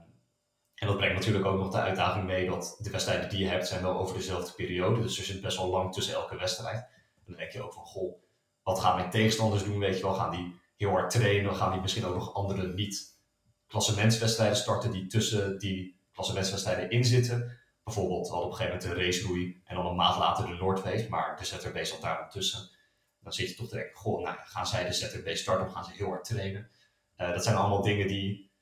[0.75, 3.67] en dat brengt natuurlijk ook nog de uitdaging mee dat de wedstrijden die je hebt
[3.67, 5.01] zijn wel over dezelfde periode.
[5.01, 6.77] Dus er zit best wel lang tussen elke wedstrijd.
[6.79, 8.23] En dan denk je ook van, goh,
[8.63, 9.79] wat gaan mijn tegenstanders doen?
[9.79, 11.57] Weet je wel, gaan die heel hard trainen?
[11.57, 17.59] Gaan die misschien ook nog andere niet-klassementswedstrijden starten die tussen die klassementswedstrijden in zitten?
[17.85, 20.55] Bijvoorbeeld, hadden op een gegeven moment de race roei en dan een maand later de
[20.55, 22.71] Noordfeest, maar de ZRB zat daar nog tussen.
[23.21, 25.93] Dan zit je toch te denken, goh, nou, gaan zij de ZRB starten gaan ze
[25.93, 26.71] heel hard trainen?
[27.17, 28.53] Eh, dat zijn allemaal dingen die,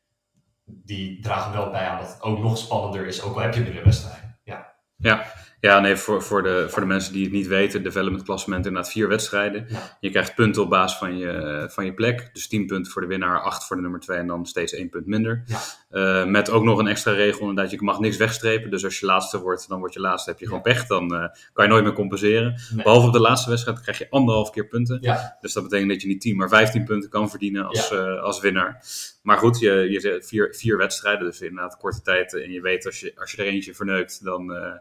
[0.65, 3.61] die dragen wel bij aan dat het ook nog spannender is, ook al heb je
[3.61, 4.39] minder wedstrijden.
[4.43, 5.33] Ja, Ja,
[5.81, 9.09] nee, voor, voor, de, voor de mensen die het niet weten, development klassement inderdaad vier
[9.09, 9.67] wedstrijden.
[9.69, 9.97] Ja.
[10.01, 12.31] Je krijgt punten op basis van je, van je plek.
[12.33, 14.89] Dus 10 punten voor de winnaar, 8 voor de nummer 2 en dan steeds één
[14.89, 15.45] punt minder.
[15.47, 15.59] Ja.
[15.91, 18.71] Eh, met ook nog een extra regel, inderdaad, je mag niks wegstrepen.
[18.71, 20.87] Dus als je laatste wordt, dan word je laatste, heb je gewoon pech.
[20.87, 22.61] Dan eh, kan je nooit meer compenseren.
[22.75, 22.83] Nee.
[22.85, 24.99] Behalve op de laatste wedstrijd krijg je anderhalf keer punten.
[25.01, 28.23] ja, Dus dat betekent dat je niet 10, maar 15 punten kan verdienen als, eh,
[28.23, 28.85] als winnaar.
[29.27, 32.35] Maar goed, je, je zet vier, vier wedstrijden, dus inderdaad korte tijd.
[32.35, 34.73] En je weet, als je, als je er eentje verneukt, dan, eh,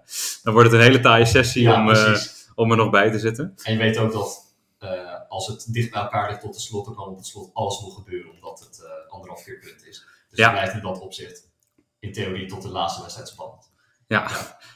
[0.43, 2.15] dan wordt het een hele taaie sessie ja om, eh,
[2.55, 3.53] om er nog bij te zitten.
[3.63, 4.89] En je weet ook dat eh,
[5.29, 7.81] als het dicht bij elkaar ligt tot de slot, dan kan op het slot alles
[7.81, 10.05] nog gebeuren, omdat het eh, anderhalf keer punt is.
[10.29, 10.43] Dus Ja.
[10.45, 11.49] het blijft in dat opzicht
[11.99, 13.71] in theorie tot de laatste wedstrijd spannend.
[14.07, 14.27] Ja.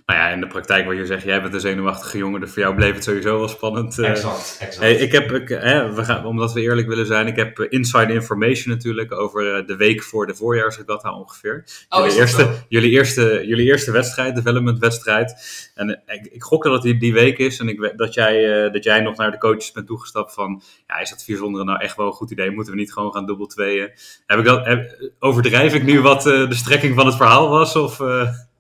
[0.06, 2.62] nou ja, in de praktijk wat je zegt, jij bent een zenuwachtige jongen, dus voor
[2.62, 4.00] jou bleef het sowieso wel spannend.
[4.00, 4.10] eh.
[4.10, 4.78] exact, exact.
[4.80, 7.66] Hey, ik heb, ik, hè, we gaan, omdat we eerlijk willen zijn, ik heb eh,
[7.70, 11.64] inside information natuurlijk over eh, de week voor de voorjaarsregatta ongeveer.
[11.90, 12.20] oh, jullie, zo?
[12.20, 15.36] eerste, jullie, eerste, jullie eerste wedstrijd, development wedstrijd.
[15.76, 18.84] En ik, ik gok dat het die, die week is en ik, dat, jij, dat
[18.84, 21.96] jij nog naar de coaches bent toegestapt van, ja, is dat vier zonderen nou echt
[21.98, 22.52] wel een goed idee?
[22.52, 23.92] Moeten we niet gewoon gaan dubbel tweeën?
[24.26, 27.76] Heb ik dat, heb- overdrijf ik nu wat de strekking van het verhaal was?
[27.76, 28.00] Of,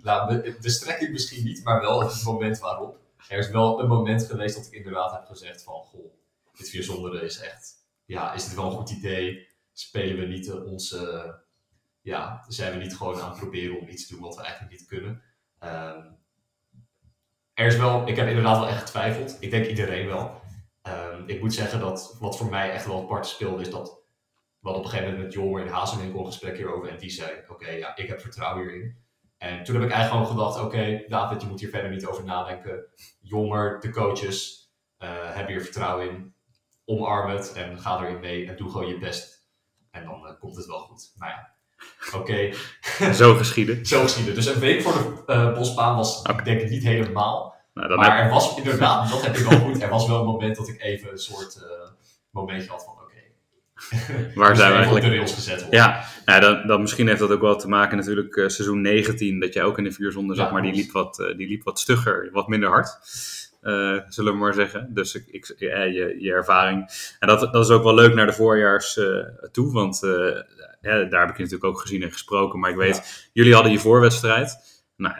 [0.03, 2.97] Nou, de, strekking misschien niet, maar wel het moment waarop.
[3.27, 6.13] Er is wel een moment geweest dat ik inderdaad heb gezegd van, goh,
[6.57, 9.47] dit vier zonderen is echt, ja, is dit wel een goed idee?
[9.73, 11.35] Spelen we niet eh, onze,
[12.01, 14.71] ja, zijn we niet gewoon aan het proberen om iets te doen wat we eigenlijk
[14.71, 15.21] niet kunnen?
[15.59, 16.05] Ehm,
[17.53, 19.37] er is wel, ik heb inderdaad wel echt getwijfeld.
[19.39, 20.41] Ik denk iedereen wel.
[20.81, 23.99] Ehm, ik moet zeggen dat wat voor mij echt wel apart speelde, is dat
[24.61, 27.31] hadden op een gegeven moment met Jomer in Hazenwinkel een gesprek hierover en die zei,
[27.47, 28.97] oké, ja, ik heb vertrouwen hierin.
[29.39, 32.23] En toen heb ik eigenlijk gewoon gedacht, oké, David, je moet hier verder niet over
[32.23, 32.85] nadenken.
[33.21, 36.33] Jonger, de coaches, eh, hebben hier vertrouwen in.
[36.85, 39.47] Omarm het en ga erin mee en doe gewoon je best.
[39.91, 41.11] En dan eh, komt het wel goed.
[41.15, 41.49] Nou ja,
[42.19, 42.53] oké,
[43.23, 43.85] zo geschieden.
[43.85, 44.35] zo geschieden.
[44.35, 47.55] Dus een week voor de eh, bosbaan was, ik denk ik niet helemaal.
[47.73, 50.25] Nou, maar heb, er was inderdaad, dat heb ik wel goed, er was wel een
[50.25, 51.65] moment dat ik even een soort
[52.29, 52.98] momentje had van.
[54.35, 55.29] waar zijn we eigenlijk?
[55.29, 55.79] gezet worden.
[55.79, 59.39] Ja, nou, dan, dan misschien heeft dat ook wel te maken natuurlijk eh, seizoen 19,
[59.39, 61.47] dat jij ook in de vier zonder zat, Ja, maar die liep, wat, eh, die
[61.47, 62.97] liep wat stugger, wat minder hard.
[63.61, 64.93] eh, zullen we maar zeggen.
[64.93, 66.89] Dus ik, ik, ja, je, je ervaring.
[67.19, 68.99] En dat, dat is ook wel leuk naar de voorjaars
[69.51, 69.99] toe, want
[70.81, 72.59] ja, daar heb ik je natuurlijk ook gezien en gesproken.
[72.59, 74.57] Maar ik weet, jullie hadden je voorwedstrijd.
[74.97, 75.15] Nou,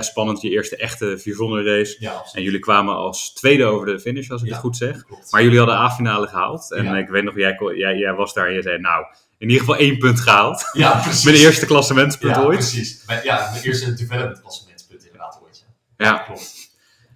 [0.00, 1.96] spannend, je eerste echte vier zonder race.
[1.98, 2.34] Ja, absoluut.
[2.34, 4.52] En jullie kwamen als tweede over de finish, als ik Ja.
[4.52, 5.04] het goed zeg.
[5.04, 5.32] Klopt.
[5.32, 6.72] Maar jullie hadden A-finale gehaald.
[6.72, 6.96] En Ja.
[6.98, 9.04] ik weet nog, jij, jij, jij was daar en je zei, nou,
[9.38, 10.68] in ieder geval één punt gehaald.
[10.72, 11.24] ja, precies.
[11.24, 12.58] Mijn eerste klassementspunt ja, ooit.
[12.58, 13.04] precies.
[13.22, 15.66] Ja, mijn eerste development klassementspunt inderdaad ooit.
[15.96, 16.18] Ja, Ja.
[16.18, 16.70] klopt.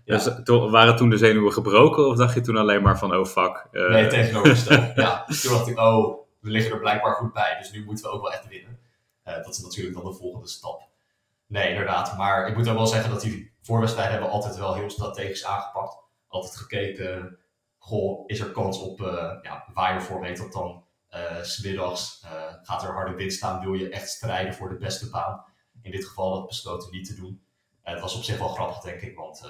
[0.05, 3.25] Dus, to- waren toen de zenuwen gebroken of dacht je toen alleen maar van, oh
[3.27, 3.67] fuck.
[3.73, 4.97] eh, Nee, tegenovergesteld.
[5.05, 8.11] ja, toen dacht ik, oh, we liggen er blijkbaar goed bij, dus nu moeten we
[8.11, 8.79] ook wel echt winnen.
[9.23, 10.81] Eh, dat is natuurlijk dan de volgende stap.
[11.47, 12.17] Nee, inderdaad.
[12.17, 15.97] Maar ik moet ook wel zeggen dat die voorwedstrijden hebben altijd wel heel strategisch aangepakt.
[16.29, 17.39] Altijd gekeken,
[17.79, 20.85] goh, is er kans op, eh ja, waaiervorm heet dat dan,
[21.43, 22.21] 's smiddags.
[22.25, 25.45] eh, gaat er harde wind staan, wil je echt strijden voor de beste baan.
[25.83, 27.45] In dit geval dat besloten niet te doen.
[27.83, 29.43] Het was op zich wel grappig, denk ik, want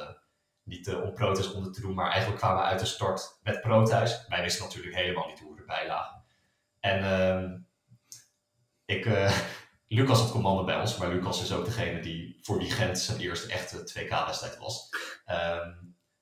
[0.62, 4.28] niet om protest onder te doen, maar eigenlijk kwamen we uit de start met protest.
[4.28, 6.22] Wij wisten natuurlijk helemaal niet hoe we erbij lagen.
[6.80, 7.59] En ehm,
[8.85, 9.04] ik,
[9.88, 13.18] Lucas had commando bij ons, maar Lucas is ook degene die voor wie Gent zijn
[13.18, 14.88] eerste echte 2K-wedstrijd was.
[15.25, 15.70] Ehm,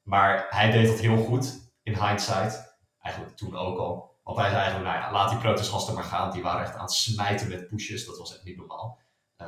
[0.03, 2.77] maar hij deed dat heel goed in hindsight.
[3.00, 4.18] Eigenlijk toen ook al.
[4.22, 6.31] Want hij zei eigenlijk, nou ja, laat die protestgasten maar gaan.
[6.31, 8.07] Die waren echt aan het smijten met pushes.
[8.07, 8.98] Dat was echt niet normaal.
[9.37, 9.46] Eh,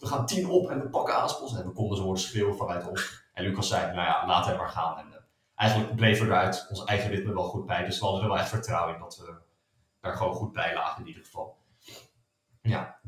[0.00, 1.56] we gaan tien op en we pakken Aaspels.
[1.56, 3.22] En we konden ze horen schreeuwen vanuit ons.
[3.32, 4.98] En Lucas zei, nou ja, laat hem maar gaan.
[4.98, 5.18] En eh,
[5.54, 7.84] eigenlijk bleef er eruit ons eigen ritme wel goed bij.
[7.84, 9.34] Dus we hadden er wel echt vertrouwen in dat we
[10.00, 11.57] daar gewoon goed bij lagen in ieder geval.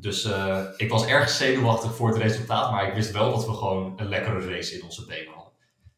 [0.00, 2.70] Dus eh, ik was erg zenuwachtig voor het resultaat.
[2.70, 5.52] Maar ik wist wel dat we gewoon een lekkere race in onze benen hadden.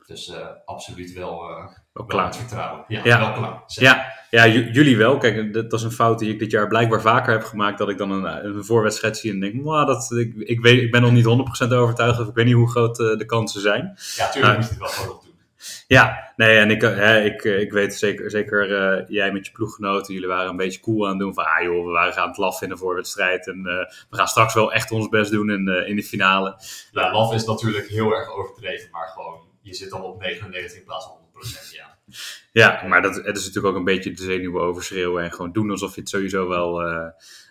[0.06, 2.34] Dus eh, absoluut wel, Ook wel klaar.
[2.34, 2.84] vertrouwen.
[2.88, 3.18] Ja, Ja.
[3.18, 3.62] wel klaar.
[3.66, 3.92] Zeker.
[4.30, 5.18] Ja, ja jullie wel.
[5.18, 7.78] Kijk, dat, is een fout die ik dit jaar blijkbaar vaker heb gemaakt.
[7.78, 10.90] Dat ik dan een, een voorwedstrijd zie en denk, "Mwah, dat, ik, ik, weet, ik
[10.90, 11.24] ben nog niet
[11.68, 13.98] 100% overtuigd of ik weet niet hoe groot de kansen zijn.
[14.16, 15.31] Ja, tuurlijk moet je het wel gewoon doen.
[15.86, 19.46] Ja, nee, en ik, eh, hè, ik, eh, ik weet zeker, zeker eh, jij met
[19.46, 21.34] je ploeggenoten, jullie waren een beetje cool aan het doen.
[21.34, 23.46] Van, ah joh, we waren gaan het laffen in de voorwedstrijd.
[23.46, 26.56] En eh, we gaan straks wel echt ons best doen in, de in de finale.
[26.92, 30.84] Ja, laf is natuurlijk heel erg overdreven, maar gewoon, je zit dan op 99 in
[30.84, 31.72] plaats van 100%.
[31.72, 31.90] Ja,
[32.52, 35.24] Ja, maar dat, het is natuurlijk ook een beetje de zenuwen overschreeuwen.
[35.24, 37.06] En gewoon doen alsof je het sowieso wel, eh,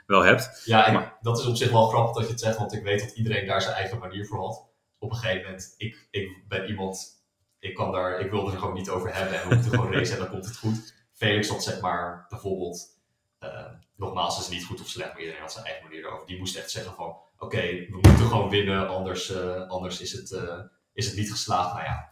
[0.06, 0.62] wel hebt.
[0.66, 2.84] ja en Maar- dat is op zich wel grappig dat je het zegt, want ik
[2.84, 4.70] weet dat iedereen daar zijn eigen manier voor had.
[5.00, 7.21] Op een gegeven moment, ik, ik ben iemand,
[7.62, 10.14] ik, kan daar, ik wil er gewoon niet over hebben en we moeten gewoon racen
[10.14, 10.94] en dan komt het goed.
[11.14, 13.00] Felix had zeg maar bijvoorbeeld,
[13.40, 16.28] eh, nogmaals, het is niet goed of slecht, maar iedereen had zijn eigen manier erover.
[16.28, 20.32] Die moest echt zeggen van, oké, we moeten gewoon winnen, anders, eh, anders is, het,
[20.32, 20.60] eh,
[20.94, 21.74] is het niet geslaagd.
[21.74, 22.12] Nou ja,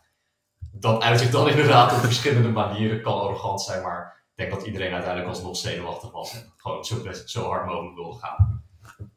[0.71, 4.65] dat uit zich dan inderdaad op verschillende manieren kan arrogant zijn, maar ik denk dat
[4.65, 8.58] iedereen uiteindelijk alsnog zenuwachtig was en gewoon zo, best, zo hard mogelijk wilde gaan.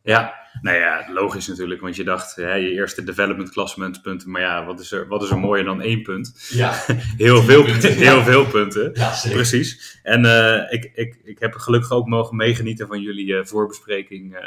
[0.03, 1.81] Ja, nou ja, logisch natuurlijk.
[1.81, 4.31] Want je dacht, hè, je eerste development klassementpunten.
[4.31, 6.49] Maar ja, wat is, er, wat is er mooier dan één punt?
[6.49, 6.73] Ja,
[7.17, 8.25] Heel veel, punten, heel ja.
[8.25, 8.91] veel punten.
[8.95, 9.37] ja zeker.
[9.37, 10.01] Precies.
[10.03, 14.43] En eh, ik, ik, ik heb gelukkig ook mogen meegenieten van jullie eh, voorbespreking eh,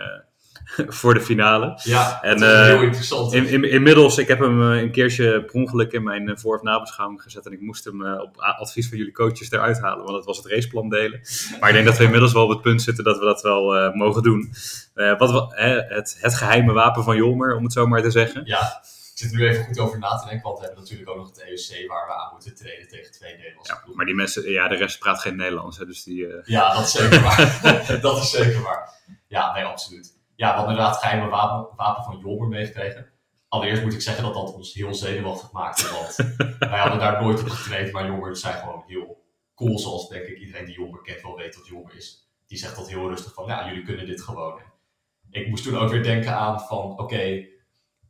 [1.00, 1.80] voor de finale.
[1.84, 3.34] Ja, En, eh, heel interessant.
[3.34, 6.56] In, in, inmiddels, ik heb hem eh, een keertje per ongeluk in mijn eh, voor-
[6.56, 7.46] of nabeschouwing gezet.
[7.46, 10.04] En ik moest hem op advies van jullie coaches eruit halen.
[10.04, 11.20] Want dat was het raceplan delen.
[11.60, 13.92] Maar ik denk dat we inmiddels wel op het punt zitten dat we dat wel
[13.96, 14.54] mogen doen.
[15.18, 15.54] Wat, we-
[15.94, 18.42] het, het geheime wapen van Jolmer, om het zo maar te zeggen.
[18.46, 18.60] Ja,
[19.14, 21.18] ik zit er nu even goed over na te denken, want we hebben natuurlijk ook
[21.18, 24.50] nog het EUC waar we aan moeten treden tegen twee Nederlandse Ja, maar die mensen,
[24.52, 25.78] ja, de rest praat geen Nederlands.
[25.78, 27.62] Hè, dus die, Ja, dat is zeker waar.
[28.02, 28.90] dat is zeker waar.
[29.28, 30.14] Ja, nee, absoluut.
[30.36, 33.10] Ja, we hadden inderdaad het geheime wapen, wapen van Jolmer meegekregen.
[33.48, 36.36] Allereerst moet ik zeggen dat dat ons heel zenuwachtig maakte, want
[36.72, 39.24] wij hadden daar nooit op getraind, maar Jolmer zijn gewoon heel
[39.56, 42.30] cool, zoals denk ik iedereen die Jolmer kent wel weet wat Jolmer is.
[42.48, 44.62] Die zegt dat heel rustig van, ja, jullie kunnen dit gewoon.
[45.30, 47.46] Ik moest toen ook weer denken aan van, oké,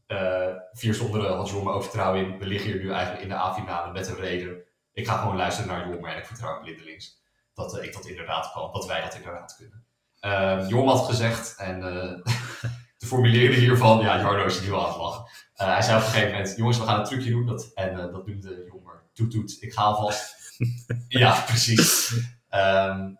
[0.05, 2.37] eh, vier zonderen had Jolmer ook vertrouwen in.
[2.39, 4.63] We liggen hier nu eigenlijk in de A-finale met een reden.
[4.93, 8.51] Ik ga gewoon luisteren naar Jolmer en ik vertrouw blindelings dat eh, ik dat inderdaad
[8.51, 9.84] kan, dat wij dat inderdaad kunnen.
[10.25, 12.33] Uh, Jorm had gezegd, en eh,
[12.97, 15.25] de formulieren hiervan, ja, Jarno is nu al aan het lachen.
[15.53, 17.89] Eh, hij zei op een gegeven moment, jongens, we gaan een trucje doen, dat, en
[17.89, 20.35] eh, dat noemde Jormer, toet toet, ik ga alvast.
[21.07, 22.13] ja, precies.
[22.49, 23.13] Ehm,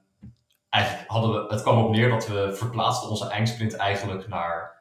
[0.70, 4.74] eigenlijk hadden we, het kwam op neer dat we verplaatsten onze eindsprint eigenlijk naar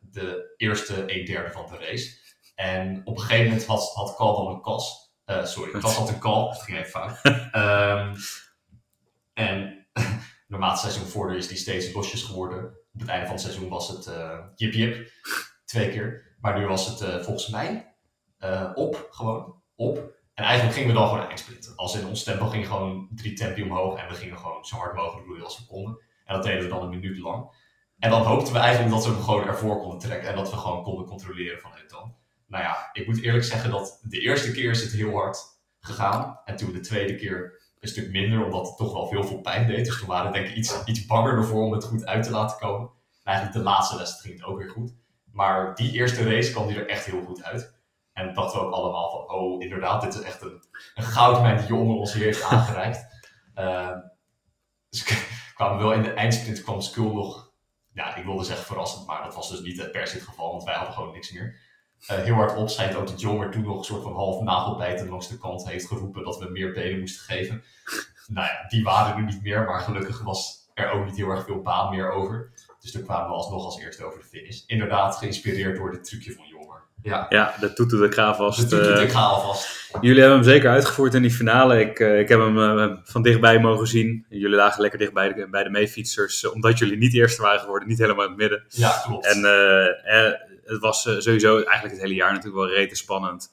[0.00, 2.18] de eerste een derde van de race.
[2.54, 5.12] En op een gegeven moment had, had Cal dan een kas.
[5.42, 6.48] Sorry, Cas had een call.
[6.48, 7.20] Het ging even fout.
[7.52, 8.14] Ehm,
[9.32, 9.79] en
[10.58, 12.64] het seizoen vorder is die steeds losjes geworden.
[12.92, 15.10] Op het einde van het seizoen was het eh jip jip.
[15.64, 16.36] Twee keer.
[16.40, 17.94] Maar nu was het eh, volgens mij
[18.38, 19.96] eh, op, gewoon op.
[20.34, 21.76] En eigenlijk gingen we dan gewoon eindsprinten.
[21.76, 23.98] Als in ons tempo ging gewoon drie tempi omhoog.
[23.98, 26.00] En we gingen gewoon zo hard mogelijk roeien als we konden.
[26.24, 27.50] En dat deden we dan een minuut lang.
[27.98, 30.28] En dan hoopten we eigenlijk dat we hem gewoon ervoor konden trekken.
[30.28, 32.16] En dat we gewoon konden controleren vanuit dan.
[32.46, 35.38] Nou ja, ik moet eerlijk zeggen dat de eerste keer is het heel hard
[35.80, 36.40] gegaan.
[36.44, 39.66] En toen de tweede keer een stuk minder, omdat het toch wel veel veel pijn
[39.66, 39.84] deed.
[39.84, 42.30] Dus toen waren we denk ik iets, iets banger ervoor om het goed uit te
[42.30, 42.88] laten komen.
[42.88, 44.94] En eigenlijk de laatste les ging het ook weer goed.
[45.32, 47.78] Maar die eerste race kwam die er echt heel goed uit.
[48.12, 50.64] En dachten we ook allemaal van, oh inderdaad, dit is echt een,
[50.94, 53.06] een goudmijn die jongen ons hier heeft aangereikt.
[53.54, 53.96] Uh,
[54.90, 55.02] dus
[55.54, 57.52] kwamen wel in de eindsprint, kwam Skull nog,
[57.92, 60.64] ja ik wilde zeggen verrassend, maar dat was dus niet per se het geval, want
[60.64, 61.69] wij hadden gewoon niks meer.
[62.02, 65.08] Uh, heel hard op schijnt ook dat Jonger toen nog een soort van half nagelbijten
[65.08, 67.62] langs de kant heeft geroepen dat we meer benen moesten geven.
[68.28, 71.44] nou ja, die waren er niet meer, maar gelukkig was er ook niet heel erg
[71.44, 72.52] veel baan meer over.
[72.80, 74.62] Dus toen kwamen we alsnog als eerste over de finish.
[74.66, 76.82] Inderdaad, geïnspireerd door dit trucje van Jonger.
[77.02, 78.70] Ja, ja de toeter de ga vast.
[78.70, 79.88] De alvast.
[80.00, 81.80] Jullie hebben hem zeker uitgevoerd in die finale.
[81.80, 84.26] Ik, uh, ik heb hem uh, van dichtbij mogen zien.
[84.28, 86.42] Jullie lagen lekker dicht bij de, bij de meefietsers.
[86.42, 88.64] Uh, omdat jullie niet eerste waren geworden, niet helemaal in het midden.
[88.68, 89.26] Ja, klopt.
[89.26, 90.32] En eh,
[90.64, 93.50] het was sowieso eigenlijk het hele jaar natuurlijk wel rete spannend.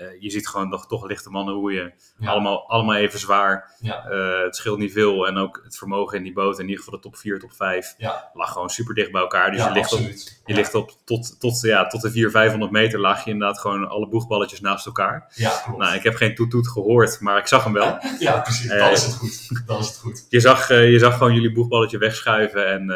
[0.00, 1.94] Uh, je ziet gewoon nog toch lichte mannen roeien.
[2.18, 2.30] Ja.
[2.30, 3.74] Allemaal, allemaal even zwaar.
[3.80, 4.10] Ja.
[4.10, 5.26] Uh, het scheelt niet veel.
[5.26, 7.94] En ook het vermogen in die boot, in ieder geval de top 4, top 5,
[7.98, 8.30] ja.
[8.34, 9.50] lag gewoon super dicht bij elkaar.
[9.50, 10.00] Dus je ligt op,
[10.44, 13.88] je ligt op tot, tot, ja, tot de 400, 500 meter lag je inderdaad gewoon
[13.88, 15.32] alle boegballetjes naast elkaar.
[15.76, 17.98] Nou, ik heb geen toet-toet gehoord, maar ik zag hem wel.
[18.18, 18.70] Ja, precies.
[18.70, 19.66] Uh, dan is het goed.
[19.66, 20.26] Dan is het goed.
[20.28, 22.90] Je zag, je zag gewoon jullie boegballetje wegschuiven en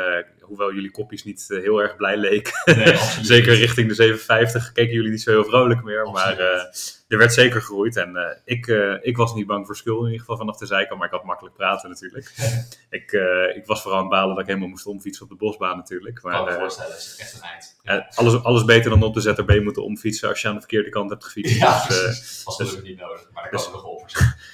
[0.51, 2.53] hoewel jullie kopjes niet uh, heel erg blij leken.
[2.65, 6.05] Nee, Zeker richting de 57 keken jullie niet zo heel vrolijk meer.
[6.05, 6.39] Absoluut.
[6.39, 7.97] Maar er werd zeker gegroeid.
[7.97, 10.67] En uh, ik, uh, ik was niet bang voor Skul in ieder geval vanaf de
[10.67, 12.33] zijkant, maar ik had makkelijk praten natuurlijk.
[12.91, 15.37] ik, uh, ik was vooral aan het balen dat ik helemaal moest omfietsen op de
[15.37, 16.23] bosbaan natuurlijk.
[16.23, 18.09] Maar, kan me voorstellen, dat is echt een eind.
[18.15, 21.11] alles, alles beter dan op de ZRB moeten omfietsen als je aan de verkeerde kant
[21.11, 21.57] hebt gefietst.
[21.57, 23.89] Ja, dus, was gelukkig niet nodig, maar dat kan dus, nog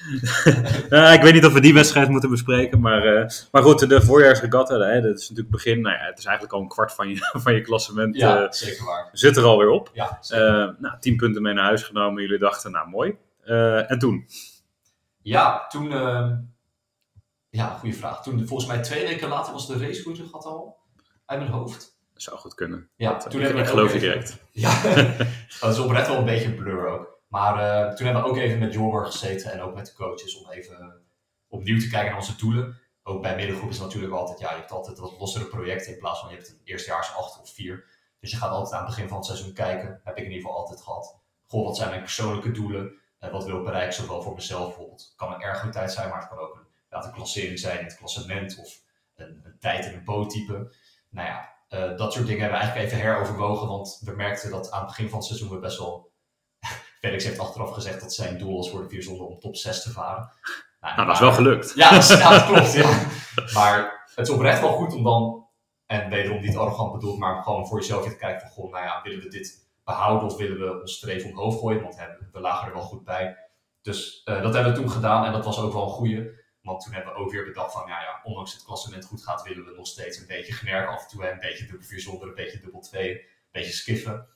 [1.17, 5.01] ik weet niet of we die wedstrijd moeten bespreken, maar, maar goed, de voorjaarsregatta, hè,
[5.01, 5.81] dat is natuurlijk het begin.
[5.81, 8.17] Nou ja, het is eigenlijk al een kwart van je, van je klassement.
[8.17, 9.09] Ja, zeker waar.
[9.13, 9.91] Zit er alweer op.
[9.93, 10.19] Ja,
[10.79, 12.23] nou, tien punten mee naar huis genomen.
[12.23, 13.19] Jullie dachten, nou mooi.
[13.45, 14.29] Uh, en toen?
[15.23, 15.91] Ja, toen.
[15.91, 16.33] Uh,
[17.49, 18.23] ja, goede vraag.
[18.23, 20.77] Toen, volgens mij twee weken later was de raceroute gehad al.
[21.25, 21.99] Uit mijn hoofd.
[22.13, 22.91] Dat zou goed kunnen.
[22.97, 24.39] Ja, dat, toen ik, hebben ik geloof je direct.
[24.53, 24.83] Ja,
[25.61, 27.21] dat is oprecht wel een beetje een blur ook.
[27.29, 30.37] Maar uh, toen hebben we ook even met Jorber gezeten en ook met de coaches
[30.37, 31.03] om even
[31.49, 32.81] opnieuw te kijken naar onze doelen.
[33.03, 36.21] Ook bij middengroep is natuurlijk altijd, ja, je hebt altijd wat lossere projecten in plaats
[36.21, 37.85] van je hebt een eerstejaars acht of vier.
[38.21, 40.01] Dus je gaat altijd aan het begin van het seizoen kijken.
[40.05, 41.21] Heb ik in ieder geval altijd gehad.
[41.47, 42.93] Goh, wat zijn mijn persoonlijke doelen?
[43.19, 45.01] En wat wil ik bereiken, zowel voor mezelf bijvoorbeeld.
[45.01, 47.85] Het kan een ergotijd zijn, maar het kan ook een, ja, een klassering zijn in
[47.85, 48.81] het klassement of
[49.15, 50.75] een, een tijd in een boottype.
[51.09, 54.71] Nou ja, uh, dat soort dingen hebben we eigenlijk even heroverwogen, want we merkten dat
[54.71, 56.11] aan het begin van het seizoen we best wel...
[57.01, 59.83] Felix heeft achteraf gezegd dat zijn doel was voor de vier zonder om top 6
[59.83, 60.31] te varen.
[60.81, 61.73] Nou, nou dat is wel gelukt.
[61.75, 62.73] Ja, dat, ja, dat klopt.
[62.73, 63.07] Ja.
[63.55, 65.47] Maar het is oprecht wel goed om dan,
[65.87, 69.03] en wederom niet arrogant bedoeld, maar gewoon voor jezelf te kijken van, goh, nou ja,
[69.03, 71.83] willen we dit behouden of willen we ons streven omhoog gooien?
[71.83, 71.97] Want
[72.33, 73.37] we lagen er wel goed bij.
[73.83, 76.45] Dus uh, dat hebben we toen gedaan en dat was ook wel een goede.
[76.63, 79.43] Want toen hebben we ook weer bedacht van, ja, ja, ondanks het klassement goed gaat,
[79.43, 81.25] willen we nog steeds een beetje gemerkt af en toe.
[81.25, 84.29] Hè, een beetje dubbel 4 zonder, een beetje dubbel 2, een beetje skiffen.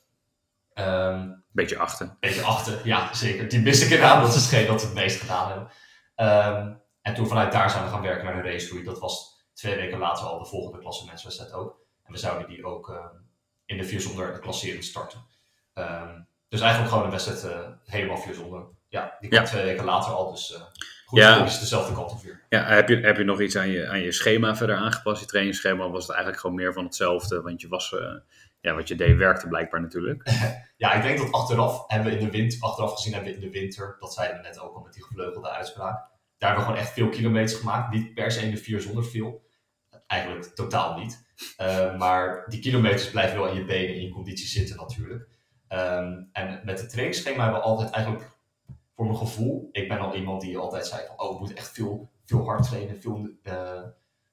[0.74, 2.16] Um, beetje achten.
[2.20, 3.48] Beetje achten, ja, zeker.
[3.48, 5.68] Die miste ik inderdaad, dat is hetgeen dat we het meest gedaan hebben.
[6.16, 8.84] Um, en toen vanuit daar zijn we gaan werken naar de racegroei.
[8.84, 11.80] Dat was twee weken later al de volgende klassementswedstrijd ook.
[12.02, 13.30] En we zouden die ook um,
[13.64, 15.24] in de 4 zonder de klassering starten.
[15.80, 18.64] Um, dus eigenlijk gewoon een wedstrijd uh, helemaal vier zonder.
[18.88, 19.48] Ja, die kwam ja.
[19.48, 20.60] twee weken later al, dus uh,
[21.04, 21.44] goed, ja.
[21.44, 22.42] is dezelfde kant op weer.
[22.48, 25.20] Ja, heb je, heb je nog iets aan je, aan je schema verder aangepast?
[25.20, 28.00] Je trainingsschema was het eigenlijk gewoon meer van hetzelfde, want je was, uh,
[28.60, 30.30] ja, wat je deed werkte blijkbaar natuurlijk.
[30.76, 33.44] ja, ik denk dat achteraf hebben we in de winter, achteraf gezien hebben we in
[33.44, 36.64] de winter, dat zeiden we net ook al met die gevleugelde uitspraak, daar hebben we
[36.64, 37.92] gewoon echt veel kilometers gemaakt.
[37.92, 39.48] Niet per se in de vier zonder veel.
[40.06, 41.24] Eigenlijk totaal niet.
[41.60, 45.28] Uh, maar die kilometers blijven wel in je benen, in je conditie zitten natuurlijk.
[45.72, 48.30] Um, en met het trainingsschema hebben we altijd eigenlijk,
[48.94, 52.10] voor mijn gevoel, ik ben al iemand die altijd zei oh, we moeten echt veel,
[52.24, 53.82] veel hard trainen, veel, uh,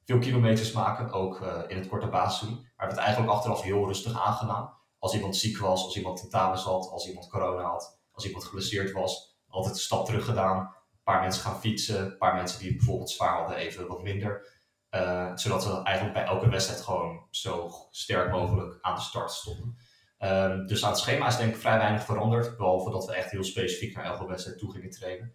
[0.05, 2.49] veel kilometers maken, ook uh, in het korte basis.
[2.49, 4.73] Maar we hebben het eigenlijk achteraf heel rustig aangedaan.
[4.99, 8.91] Als iemand ziek was, als iemand tentamen zat, als iemand corona had, als iemand geblesseerd
[8.91, 10.57] was, altijd een stap terug gedaan.
[10.57, 14.55] Een paar mensen gaan fietsen, een paar mensen die bijvoorbeeld zwaar hadden, even wat minder.
[14.91, 19.77] Uh, zodat we eigenlijk bij elke wedstrijd gewoon zo sterk mogelijk aan de start stonden.
[20.19, 22.57] Um, dus aan het schema is denk ik vrij weinig veranderd.
[22.57, 25.33] Behalve dat we echt heel specifiek naar elke wedstrijd toe gingen trainen.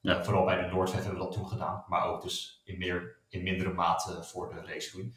[0.00, 0.24] Ja.
[0.24, 1.84] Vooral bij de Noordweg hebben we dat toen gedaan.
[1.86, 5.12] Maar ook dus in, meer, in mindere mate voor de racegroei.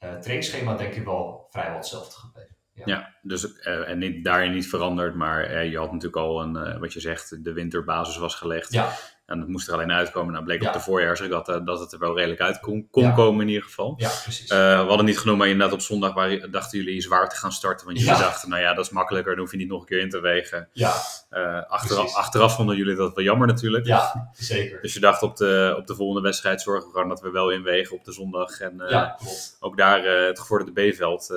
[0.00, 2.56] Uh, trainingsschema denk ik wel vrijwel hetzelfde gebleven.
[2.72, 5.14] Ja, ja dus uh, en niet, daarin niet veranderd.
[5.14, 8.72] Maar je had natuurlijk al een, wat je zegt, de winterbasis was gelegd.
[8.72, 8.92] Ja.
[9.28, 10.32] En het moest er alleen uitkomen.
[10.32, 10.66] Nou bleek ja.
[10.66, 13.10] op de voorjaarsregatta dat het er wel redelijk uit kon, kon ja.
[13.10, 13.94] komen in ieder geval.
[13.96, 14.50] Ja, precies.
[14.50, 17.52] Uh, we hadden niet genoemd, maar inderdaad op zondag waar, dachten jullie zwaar te gaan
[17.52, 17.86] starten.
[17.86, 19.32] Want jullie dachten, nou ja, dat is makkelijker.
[19.32, 20.68] Dan hoef je niet nog een keer in te wegen.
[20.72, 20.94] Ja,
[21.30, 23.86] uh, achteraf, achteraf vonden jullie dat wel jammer natuurlijk.
[23.86, 24.80] Ja, zeker.
[24.80, 27.50] Dus je dacht op de, op de volgende wedstrijd zorgen we gewoon dat we wel
[27.50, 28.60] inwegen op de zondag.
[28.60, 29.56] En uh, klopt.
[29.60, 31.34] ook daar het gevorderde B-veld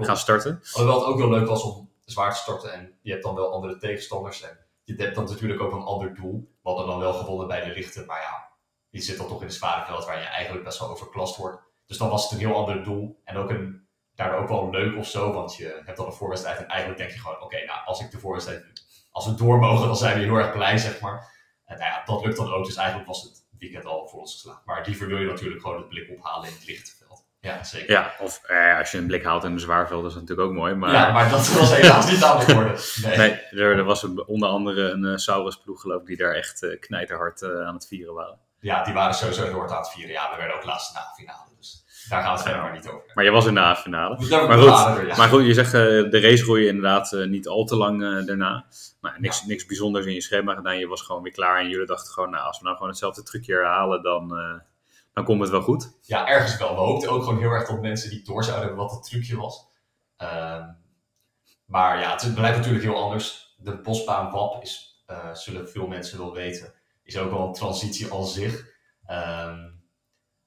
[0.00, 0.60] gaan starten.
[0.72, 2.72] Alhoewel het ook wel leuk was om zwaar te starten.
[2.72, 4.42] En je hebt dan wel andere tegenstanders.
[4.42, 6.50] En je hebt dan natuurlijk ook een ander doel.
[6.62, 8.48] We hadden dan wel gewonnen bij de lichten, maar ja,
[8.88, 11.62] je zit dan toch in het zware waar je eigenlijk best wel overklast wordt.
[11.86, 13.20] Dus dan was het een heel ander doel.
[13.24, 16.58] En ook een, daardoor ook wel leuk of zo, want je hebt dan een voorwedstrijd
[16.58, 18.64] en eigenlijk denk je gewoon, oké, nou, als ik de voorwedstrijd,
[19.10, 21.30] als we door mogen, dan zijn we heel erg blij, zeg maar.
[21.64, 24.32] En nou ja, dat lukt dan ook, dus eigenlijk was het weekend al voor ons
[24.32, 24.64] geslaagd.
[24.64, 27.01] Maar liever wil je natuurlijk gewoon het blik ophalen in het lichte veld.
[27.42, 27.90] Ja, zeker.
[27.90, 30.54] Ja, of eh, als je een blik haalt in een zwaarveld, is dat natuurlijk ook
[30.54, 30.74] mooi.
[30.74, 30.92] Maar...
[30.92, 32.74] Ja, maar dat was helaas niet aan de orde.
[33.06, 36.62] Nee, nee er, er, was onder andere een uh, Saurus-ploeg, geloof ik, die daar echt
[36.62, 38.38] uh, knijterhard uh, aan het vieren waren.
[38.60, 40.12] Ja, die waren sowieso heel hard aan het vieren.
[40.12, 41.48] Ja, we werden ook laatste na de finale.
[41.58, 43.10] Dus daar gaan we het verder maar niet over.
[43.14, 44.16] Maar je was in de finale.
[44.46, 45.16] Maar goed, ja.
[45.16, 48.64] maar goed, je zegt de race groeien inderdaad niet al te lang daarna.
[49.00, 49.46] Maar niks, ja.
[49.46, 50.78] niks bijzonders in je schema gedaan.
[50.78, 53.22] Je was gewoon weer klaar en jullie dachten gewoon, nou, als we nou gewoon hetzelfde
[53.22, 54.32] trucje herhalen, dan
[55.12, 55.98] dan komt het wel goed.
[56.00, 56.74] Ja, ergens wel.
[56.74, 59.36] We hoopten ook gewoon heel erg dat mensen die door zouden hebben wat het trucje
[59.36, 59.66] was.
[60.18, 60.76] Um,
[61.66, 63.56] maar ja, het blijft natuurlijk heel anders.
[63.58, 68.10] De bosbaan WAP is, uh, zullen veel mensen wel weten, is ook wel een transitie
[68.10, 68.52] al zich.
[69.10, 69.82] Um,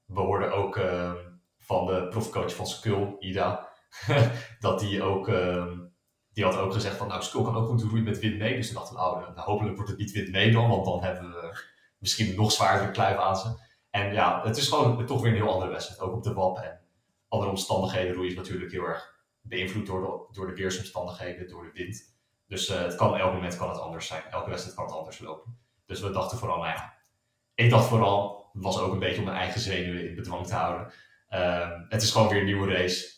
[0.05, 1.13] we hoorden ook uh,
[1.59, 3.69] van de profcoach van Skull, Ida,
[4.59, 5.65] dat die ook uh,
[6.35, 8.55] die had ook gezegd van, nou, Skull kan ook goed roeien met wind mee.
[8.55, 11.31] Dus dachten we, oh, nou, hopelijk wordt het niet wind mee dan, want dan hebben
[11.31, 11.57] we
[11.97, 13.47] misschien nog zwaardere kluif aan ze.
[13.95, 16.57] En ja, het is gewoon toch weer een heel andere wedstrijd, ook op de WAP.
[16.57, 16.79] En
[17.27, 21.71] andere omstandigheden, roeien is natuurlijk heel erg beïnvloed door de, door de weersomstandigheden, door de
[21.73, 22.15] wind.
[22.47, 24.23] Dus uh, het kan, elk moment kan het anders zijn.
[24.29, 25.57] Elke wedstrijd kan het anders lopen.
[25.85, 26.93] Dus we dachten vooral, nou ja,
[27.53, 30.93] ik dacht vooral, was ook een beetje om mijn eigen zenuwen in bedwang te houden.
[31.29, 33.13] Uh, het is gewoon weer een nieuwe race.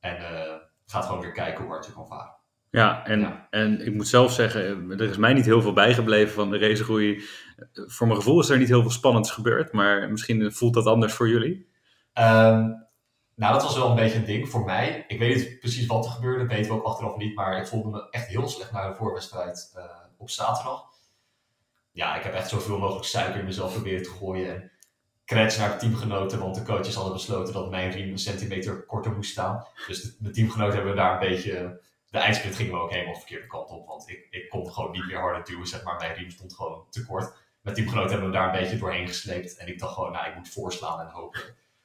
[0.00, 0.54] En uh,
[0.86, 2.35] gaat gewoon weer kijken hoe hard je kan varen.
[2.76, 3.46] Ja en, ja.
[3.50, 7.22] en ik moet zelf zeggen, er is mij niet heel veel bijgebleven van de racegroei.
[7.72, 11.12] Voor mijn gevoel is er niet heel veel spannends gebeurd, maar misschien voelt dat anders
[11.12, 11.68] voor jullie.
[12.14, 12.86] Um,
[13.34, 15.04] nou, dat was wel een beetje een ding voor mij.
[15.08, 17.34] Ik weet niet precies wat er gebeurde, weten we ook achteraf niet.
[17.34, 19.82] Maar ik voelde me echt heel slecht na de voorwedstrijd uh,
[20.16, 20.84] op zaterdag.
[21.90, 24.54] Ja, ik heb echt zoveel mogelijk suiker in mezelf proberen te gooien.
[24.54, 24.70] En
[25.24, 29.12] credits naar de teamgenoten, want de coaches hadden besloten dat mijn riem een centimeter korter
[29.12, 29.66] moest staan.
[29.86, 31.84] Dus de, de teamgenoten hebben daar een beetje...
[32.10, 33.86] De eindsprint ging we ook helemaal de verkeerde kant op.
[33.86, 35.96] Want ik, ik kon gewoon niet meer harder duwen, zeg maar.
[35.96, 37.32] Mijn riem stond gewoon te kort.
[37.60, 39.56] Met teamgenoten hebben we daar een beetje doorheen gesleept.
[39.56, 41.40] En ik dacht gewoon, nou, ik moet voorslaan en hopen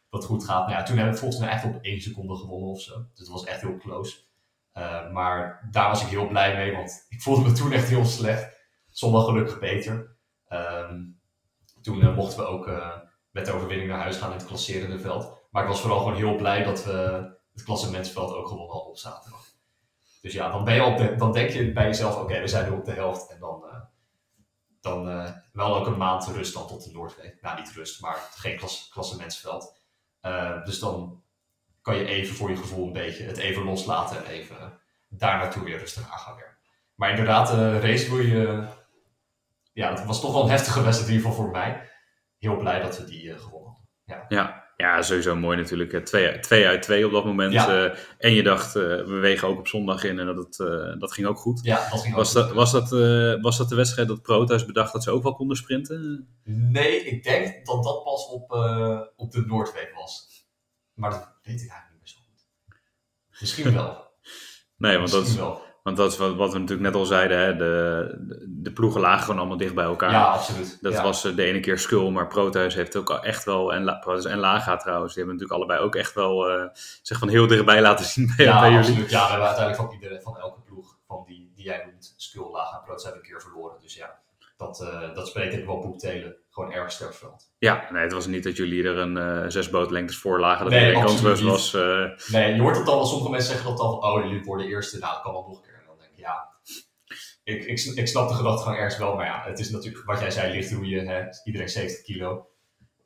[0.10, 0.68] dat het goed gaat.
[0.68, 2.94] Nou ja, toen heb ik volgens mij echt op één seconde gewonnen of zo.
[2.94, 4.18] Dus het was echt heel close.
[4.74, 8.06] Uh, maar daar was ik heel blij mee, want ik voelde me toen echt heel
[8.06, 8.60] slecht.
[8.92, 10.16] Zondag gelukkig beter.
[10.50, 11.20] Um,
[11.82, 12.98] toen uh, mochten we ook uh,
[13.32, 15.40] met de overwinning naar huis gaan in het klasserende veld.
[15.52, 18.98] Maar ik was vooral gewoon heel blij dat we het klassementsveld ook gewonnen hadden op
[18.98, 19.41] zaterdag.
[20.22, 22.78] Dus ja, dan, ben je op dan denk je bij jezelf, oké, we zijn nu
[22.78, 23.30] op de helft.
[23.30, 23.64] En dan,
[24.82, 25.04] dan
[25.54, 27.42] wel ook een maand rust dan tot de Noordweek.
[27.42, 29.80] Nou, niet rust, maar geen klas, klassementsveld.
[30.22, 31.24] Uh, dus dan
[31.82, 34.80] kan je even voor je gevoel een beetje het even loslaten en even
[35.10, 36.36] daar naartoe weer rustig aan gaan.
[36.96, 38.68] Maar inderdaad, de race wil je.
[39.74, 41.90] Ja, dat was toch wel een heftige wedstrijd in ieder geval voor mij.
[42.38, 43.90] Heel blij dat we die gewonnen hadden.
[44.04, 44.26] Ja.
[44.28, 44.61] ja.
[44.82, 46.06] Ja, sowieso mooi natuurlijk.
[46.06, 47.54] Twee, twee uit twee op dat moment.
[47.54, 47.86] Ja.
[47.86, 51.14] Uh, en je dacht, uh, we wegen ook op zondag in en dat, uh, dat
[51.14, 51.60] ging ook goed.
[51.64, 52.56] Ja, dat ging was dat, goed.
[52.56, 52.90] Was dat,
[53.42, 56.28] was dat de wedstrijd dat Proteus bedacht dat ze ook wel konden sprinten?
[56.44, 58.52] Nee, ik denk dat dat pas op,
[59.16, 60.46] op de Noordweek was.
[60.94, 63.40] Maar dat weet ik eigenlijk niet meer zo goed.
[63.40, 64.12] Misschien wel.
[64.78, 65.71] nee, want Misschien dat, wel.
[65.84, 67.40] Want dat is wat, wat we natuurlijk net al zeiden.
[67.40, 67.56] Hè?
[67.56, 68.16] De,
[68.48, 70.12] de, ploegen lagen gewoon allemaal dicht bij elkaar.
[70.12, 70.78] Ja, absoluut.
[70.82, 71.04] Dat ja.
[71.04, 74.38] was de ene keer Skull, maar Proteus heeft ook echt wel, en, La, Proteus en
[74.38, 76.68] Laga trouwens, die hebben natuurlijk allebei ook echt wel uh,
[77.02, 78.98] zich van heel dichtbij laten zien bij, ja, bij absoluut.
[78.98, 79.12] jullie.
[79.12, 82.52] Ja, we hebben uiteindelijk van iedereen, van elke ploeg van die, die jij noemt, Skull,
[82.52, 83.80] Laga en Proteus hebben een keer verloren.
[83.82, 84.20] Dus ja,
[84.58, 86.36] dat, uh, dat spreekt ik wel boektelen.
[86.50, 87.52] Gewoon erg sterk veld.
[87.58, 90.74] Ja, nee, het was niet dat jullie er een uh, zes bootlengtes voor lagen, dat
[90.74, 91.74] nee, kansloos was.
[91.74, 92.10] Uh...
[92.28, 94.66] Nee, je hoort het dan wel, sommige mensen zeggen dat dan van, oh, jullie worden
[94.68, 95.80] eerste, nou, dat kan wel nog een keer.
[95.80, 96.50] En dan denk ik, ja,
[97.44, 100.32] ik, ik, ik snap de gedachtegang ergens wel, maar ja, het is natuurlijk, wat jij
[100.32, 102.50] zei, licht roeien, hè, iedereen 70 kilo.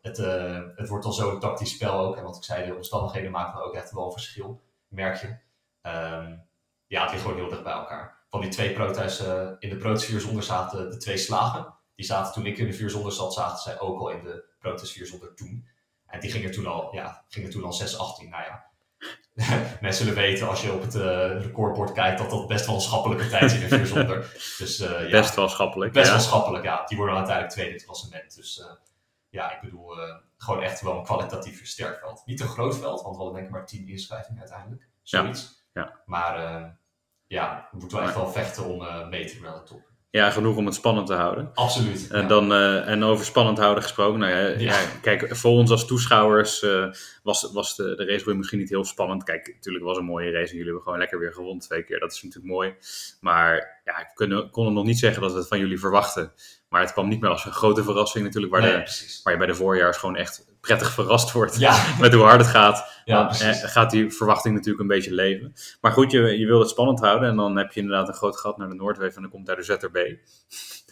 [0.01, 3.31] Het, uh, het wordt al zo'n tactisch spel ook, en wat ik zei, de omstandigheden
[3.31, 5.27] maken ook echt wel een verschil, merk je.
[5.89, 6.47] Um,
[6.87, 8.23] ja, het ligt gewoon heel dicht bij elkaar.
[8.29, 11.73] Van die twee protests, uh, in de Protes 4 zonder zaten de twee slagen.
[11.95, 14.43] Die zaten toen ik in de 4 zonder zat, zaten zij ook al in de
[14.59, 15.67] Protes 4 zonder toen.
[16.05, 18.29] En die gingen toen al, ja, gingen toen al 6-18.
[18.29, 18.65] Nou ja,
[19.81, 22.81] mensen zullen weten als je op het uh, recordbord kijkt dat dat best wel een
[22.81, 24.17] schappelijke tijd is in de 4 zonder.
[24.57, 25.93] Dus, uh, ja, best wel schappelijk.
[25.93, 26.11] Best ja.
[26.11, 26.85] wel schappelijk, ja.
[26.85, 28.35] Die worden uiteindelijk tweede in het klassement.
[28.35, 28.65] Dus uh,
[29.29, 29.95] ja, ik bedoel,
[30.37, 32.21] gewoon echt wel een kwalitatief sterk veld.
[32.25, 34.87] Niet een groot veld, want we hadden denk ik maar 10 inschrijvingen uiteindelijk.
[35.01, 35.67] Zoiets.
[35.73, 35.81] Ja.
[35.81, 36.01] ja.
[36.05, 36.37] Maar
[37.27, 39.93] ja, we moeten wel echt wel vechten om mee te de top.
[40.15, 41.51] Ja, genoeg om het spannend te houden.
[41.53, 42.07] Absoluut.
[42.11, 44.19] En, dan, uh, en over spannend houden gesproken.
[44.19, 44.57] Nou ja, ja.
[44.57, 46.91] ja kijk, voor ons als toeschouwers uh,
[47.23, 49.23] was, was de, de race misschien niet heel spannend.
[49.23, 51.83] Kijk, natuurlijk was het een mooie race en jullie hebben gewoon lekker weer gewonnen twee
[51.83, 51.99] keer.
[51.99, 52.73] Dat is natuurlijk mooi.
[53.19, 56.33] Maar ja, ik kon, kon nog niet zeggen dat we het van jullie verwachten.
[56.69, 58.53] Maar het kwam niet meer als een grote verrassing natuurlijk.
[58.53, 61.85] Waar, nee, de, waar je bij de voorjaars gewoon echt prettig verrast wordt ja.
[61.99, 62.93] met hoe hard het gaat.
[63.05, 65.53] Ja, dan eh, gaat die verwachting natuurlijk een beetje leven.
[65.81, 67.29] Maar goed, je, je wil het spannend houden.
[67.29, 69.15] En dan heb je inderdaad een groot gat naar de Noordweef.
[69.15, 69.97] En dan komt daar de ZRB.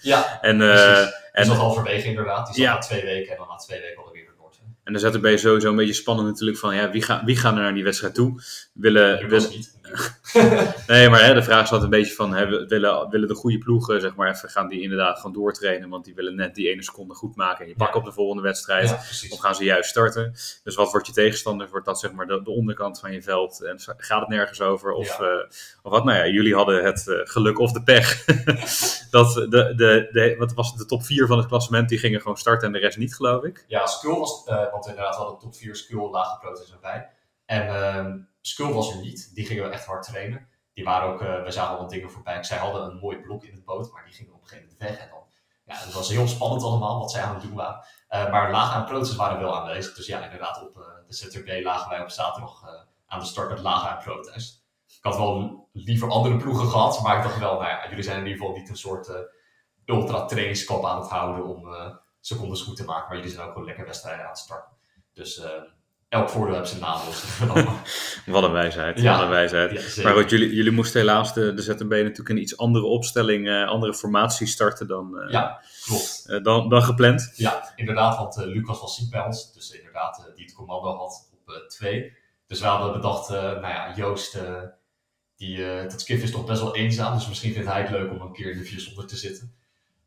[0.01, 2.45] Ja, en, uh, en die zat halverwege inderdaad.
[2.45, 2.73] Die zat ja.
[2.73, 4.59] na twee weken en dan na twee weken alweer de Noord.
[4.83, 7.55] En de ZRB is sowieso een beetje spannend natuurlijk van ja, wie, ga, wie gaan
[7.55, 8.41] er naar die wedstrijd toe?
[8.73, 9.49] Willen, willen...
[9.49, 9.79] niet.
[10.87, 13.57] nee, maar hè, de vraag is altijd een beetje van hè, willen, willen de goede
[13.57, 16.83] ploegen zeg maar even gaan die inderdaad gewoon doortrainen, want die willen net die ene
[16.83, 17.91] seconde goed maken en je ja.
[17.93, 18.89] op de volgende wedstrijd.
[18.89, 18.95] Ja,
[19.29, 20.31] of gaan ze juist starten?
[20.63, 21.69] Dus wat wordt je tegenstander?
[21.69, 24.91] Wordt dat zeg maar de, de onderkant van je veld en gaat het nergens over?
[24.91, 25.23] Of, ja.
[25.23, 25.43] uh,
[25.81, 26.03] of wat?
[26.03, 28.25] Nou ja, jullie hadden het uh, geluk of de pech.
[29.11, 32.21] dat de, de, de, wat was het, de top 4 van het klassement, die gingen
[32.21, 33.65] gewoon starten en de rest niet, geloof ik.
[33.67, 37.09] Ja, Skull was, uh, want inderdaad hadden top 4 Skull, lage protes erbij.
[37.45, 38.13] En uh,
[38.45, 40.47] Skull was er niet, die gingen we echt hard trainen.
[40.73, 42.43] Die waren ook, uh, we zagen wat dingen voorbij.
[42.43, 44.89] Zij hadden een mooi blok in het boot, maar die gingen op een gegeven moment
[44.89, 44.99] weg.
[44.99, 45.23] En dan,
[45.65, 47.85] ja, het was heel spannend allemaal wat zij aan het doen waren.
[48.09, 49.95] Uh, maar lage aan protes waren wel aanwezig.
[49.95, 52.63] Dus ja, inderdaad, op uh, de ZRB lagen wij op zaterdag
[53.07, 54.65] aan de start met aan protest.
[54.87, 58.19] ik had wel liever andere ploegen gehad, maar ik dacht wel, nou ja, jullie zijn
[58.19, 59.11] in ieder geval niet een soort
[59.85, 61.75] ultra trainingskamp aan het houden om
[62.19, 64.77] secondes goed te maken, maar jullie zijn ook gewoon lekker wedstrijden aan het starten.
[65.13, 65.41] Dus
[66.13, 67.13] elk voordeel heeft zijn nadeel.
[68.25, 68.99] wat een wijsheid.
[68.99, 69.95] Ja, wat een wijsheid.
[69.95, 73.47] Ja, maar goed, jullie, jullie moesten helaas de, de ZMB natuurlijk een iets andere opstelling,
[73.47, 76.43] uh, andere formatie starten dan, uh, ja, klopt.
[76.43, 77.33] dan, dan gepland.
[77.35, 81.65] Ja, inderdaad, want Lucas was ziek bij ons, dus inderdaad die het commando had op
[81.67, 82.17] 2.
[82.47, 84.37] dus we hadden bedacht, nou ja, Joost
[85.35, 88.21] die, dat Skiff is toch best wel eenzaam, dus misschien vindt hij het leuk om
[88.21, 89.55] een keer in de 400 te zitten.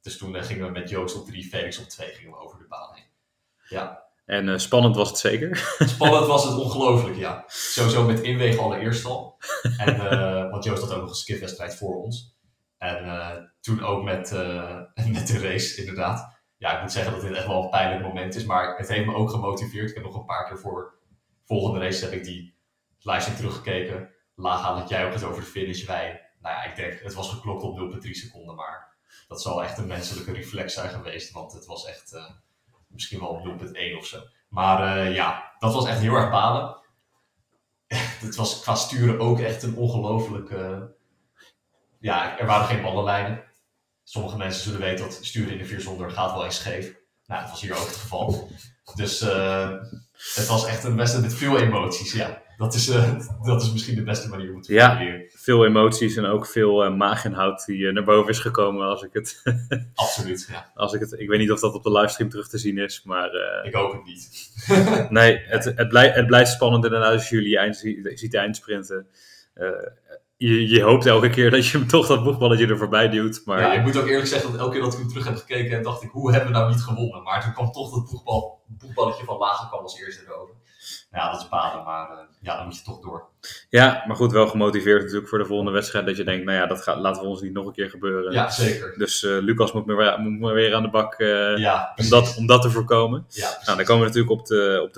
[0.02, 2.66] Dus toen gingen we met Joost op 3, Felix op 2, gingen we over de
[2.68, 3.04] baan heen.
[3.68, 4.05] Ja.
[4.26, 5.76] En uh, spannend was het zeker?
[5.94, 7.44] Spannend was het ongelooflijk, ja.
[7.46, 9.38] Sowieso met inwegen allereerst al.
[9.76, 12.36] En, want Joost had ook nog een skiffwedstrijd voor ons.
[12.78, 14.30] En toen ook met,
[15.16, 16.38] met de race, inderdaad.
[16.56, 19.06] Ja, ik moet zeggen dat dit echt wel een pijnlijk moment is, maar het heeft
[19.06, 19.88] me ook gemotiveerd.
[19.88, 20.98] Ik heb nog een paar keer voor
[21.44, 22.54] volgende race heb ik die
[23.00, 25.84] livestream teruggekeken laag aan dat jij ook het over de finish.
[25.84, 28.96] Wij, nou ja, ik denk, het was geklokt op 0,3 seconden, maar
[29.28, 32.12] dat zal echt een menselijke reflex zijn geweest, want het was echt
[32.96, 34.22] misschien wel 0,1 of zo.
[34.48, 36.76] Maar uh, ja, dat was echt heel erg balen.
[38.26, 40.56] het was qua sturen ook echt een ongelooflijke.
[40.56, 40.82] Uh,
[42.00, 43.44] ja, er waren geen ballenlijnen.
[44.04, 46.94] Sommige mensen zullen weten dat sturen in de 400 gaat wel eens scheef.
[47.26, 48.50] Nou, dat was hier ook het geval.
[48.94, 49.70] Dus uh,
[50.34, 53.94] het was echt een wedstrijd met veel emoties, ja dat is, uh, dat is misschien
[53.94, 57.92] de beste manier om te ja, veel emoties en ook veel uh, maaginhoud die uh,
[57.92, 59.42] naar boven is gekomen als ik het...
[59.94, 60.70] Absoluut, ja.
[60.74, 63.02] Als ik, het, ik weet niet of dat op de livestream terug te zien is,
[63.04, 63.30] maar...
[63.64, 64.50] ik hoop het niet.
[65.08, 67.76] nee, het, het, blijft, het blijft spannend inderdaad als jullie eind,
[68.14, 69.06] ziet eindsprinten.
[70.38, 73.42] Je, je, hoopt elke keer dat je hem toch dat boegballetje er voorbij duwt.
[73.44, 75.36] Maar ja, ik moet ook eerlijk zeggen dat elke keer dat ik hem terug heb
[75.36, 77.22] gekeken, dacht ik, hoe hebben we nou niet gewonnen?
[77.22, 80.54] Maar toen kwam toch dat boegbal, boegballetje van Lager kwam als eerste erover.
[81.10, 83.28] Ja, dat is balen, maar uh, ja, dan moet je toch door.
[83.68, 86.06] Ja, maar goed, wel gemotiveerd natuurlijk voor de volgende wedstrijd.
[86.06, 88.32] Dat je denkt, nou ja, dat gaat, laten we ons niet nog een keer gebeuren.
[88.32, 88.94] Ja, zeker.
[88.98, 92.36] Dus uh, Lucas moet maar, moet maar weer aan de bak uh, ja, om, dat,
[92.38, 93.26] om dat te voorkomen.
[93.28, 94.92] Ja, nou, dan komen we natuurlijk op de, op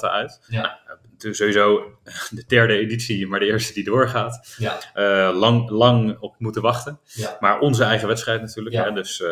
[0.00, 0.40] de uit.
[0.46, 0.78] Ja.
[1.18, 1.98] Nou, sowieso
[2.30, 4.54] de derde editie, maar de eerste die doorgaat.
[4.56, 5.32] Ja.
[5.32, 7.00] lang, lang op moeten wachten.
[7.04, 7.36] Ja.
[7.40, 8.74] Maar onze eigen wedstrijd natuurlijk.
[8.74, 8.84] Ja.
[8.84, 9.22] Hè, dus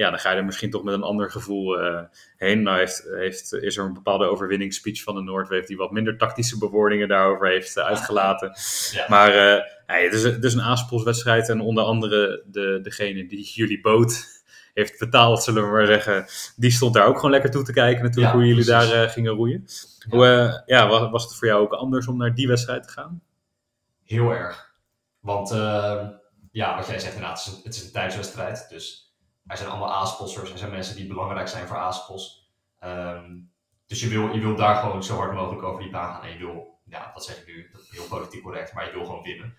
[0.00, 2.00] ja, dan ga je er misschien toch met een ander gevoel uh,
[2.36, 2.62] heen.
[2.62, 6.58] Nou heeft, heeft, is er een bepaalde overwinningsspeech van de Noordweef die wat minder tactische
[6.58, 8.52] bewoordingen daarover heeft uh, uitgelaten.
[8.92, 9.06] Ja.
[9.08, 13.50] Maar uh, hey, het, is, het is een aanspelswedstrijd en onder andere de, degene die
[13.54, 14.24] jullie boot
[14.74, 16.26] heeft betaald, zullen we maar zeggen,
[16.56, 18.90] die stond daar ook gewoon lekker toe te kijken natuurlijk ja, hoe jullie precies.
[18.90, 19.64] daar gingen roeien.
[20.08, 23.22] Hoe, ja, was, was het voor jou ook anders om naar die wedstrijd te gaan?
[24.04, 24.74] Heel erg.
[25.20, 26.06] Want ehm,
[26.50, 29.09] ja, wat jij zegt inderdaad, het is een, het is een thuiswedstrijd, dus
[29.50, 32.50] er zijn allemaal A-sponsors, er zijn mensen die belangrijk zijn voor A-spons.
[32.84, 33.52] Um,
[33.86, 36.22] dus je wil, je wil daar gewoon zo hard mogelijk over die baan gaan.
[36.22, 39.04] En je wil, ja, dat zeg ik nu, dat heel politiek correct, maar je wil
[39.04, 39.56] gewoon winnen.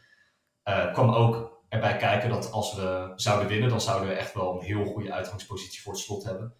[0.66, 4.54] Uh, kwam ook erbij kijken dat als we zouden winnen, dan zouden we echt wel
[4.54, 6.54] een heel goede uitgangspositie voor het slot hebben.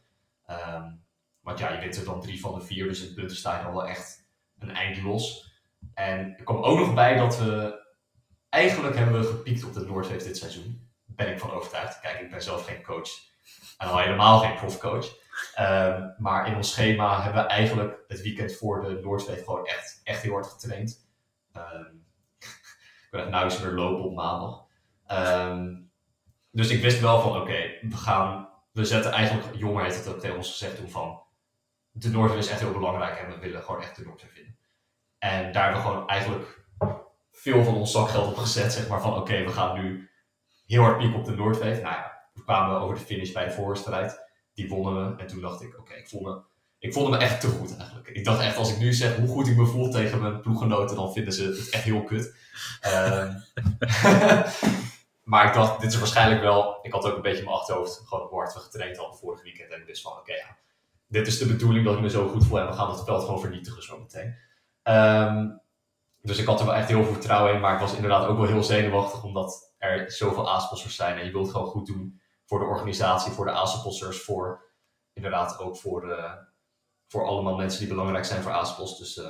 [0.50, 1.04] Um,
[1.42, 3.64] want ja, je wint er dan drie van de vier, dus in punten sta je
[3.64, 4.28] dan wel echt
[4.60, 5.54] een eind los.
[5.94, 7.80] En er kwam ook nog bij dat we,
[8.50, 12.00] eigenlijk hebben we gepiekt op de Noordweef dit seizoen ben ik van overtuigd.
[12.00, 13.10] Kijk, ik ben zelf geen coach.
[13.78, 15.20] En al helemaal geen profcoach.
[15.60, 20.02] Um, maar in ons schema hebben we eigenlijk het weekend voor de Noordweef gewoon echt,
[20.04, 21.08] echt heel hard getraind.
[21.58, 22.06] Um,
[23.06, 24.66] ik ben echt eens weer lopen op maandag.
[25.12, 25.92] Um,
[26.52, 30.20] dus ik wist wel van oké, we gaan, we zetten eigenlijk, Jonger heeft het ook
[30.20, 31.22] tegen ons gezegd toen van,
[31.92, 34.58] de Noordweef is echt heel belangrijk en we willen gewoon echt de Noordweef winnen.
[35.18, 36.66] En daar hebben we gewoon eigenlijk
[37.32, 40.11] veel van ons zakgeld op gezet, zeg maar van oké, we gaan nu
[40.72, 41.82] heel hard piek op de Noordweef.
[41.82, 44.20] Nou ja, we kwamen over de finish bij de voorwedstrijd.
[44.54, 45.22] Die wonnen we.
[45.22, 46.44] En toen dacht ik, oké, ik, voelde,
[46.80, 48.08] ik voelde me echt te goed eigenlijk.
[48.08, 50.96] Ik dacht echt, als ik nu zeg hoe goed ik me voel tegen mijn ploeggenoten,
[50.96, 52.36] dan vinden ze het echt heel kut.
[52.86, 53.36] Uh,
[55.32, 56.80] maar ik dacht, dit is waarschijnlijk wel...
[56.82, 59.72] Ik had ook een beetje mijn achterhoofd gewoon hoe hard we getraind hadden vorig weekend.
[59.72, 60.58] En ik wist van, oké, ja,
[61.08, 62.60] dit is de bedoeling dat ik me zo goed voel.
[62.60, 64.36] En we gaan het veld gewoon vernietigen zo meteen.
[64.84, 65.62] Um,
[66.22, 67.60] dus ik had er wel echt heel veel vertrouwen in.
[67.60, 71.18] Maar ik was inderdaad ook wel heel zenuwachtig, omdat er zoveel A-sponsors zijn.
[71.18, 74.70] En je wilt gewoon goed doen voor de organisatie, voor de A-sponsors, voor
[75.14, 76.34] inderdaad ook voor, uh,
[77.08, 78.98] voor allemaal mensen die belangrijk zijn voor A-spons.
[78.98, 79.26] Dus uh,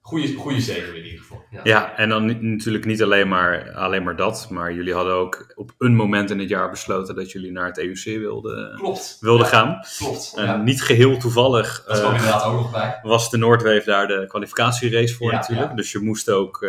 [0.00, 1.42] goede, goede zenuwen in ieder geval.
[1.50, 5.14] Ja, ja en dan niet, natuurlijk niet alleen maar, alleen maar dat, maar jullie hadden
[5.14, 9.16] ook op een moment in het jaar besloten dat jullie naar het EUC wilden, klopt.
[9.20, 9.80] wilden ja, gaan.
[9.96, 10.32] Klopt.
[10.36, 10.56] En ja.
[10.56, 12.98] niet geheel toevallig dat kwam uh, inderdaad ook nog bij.
[13.02, 15.76] was de Noordweef daar de kwalificatierace voor natuurlijk.
[15.76, 16.66] Dus je moest ook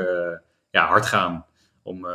[0.70, 1.46] ja, hard gaan
[1.84, 2.08] om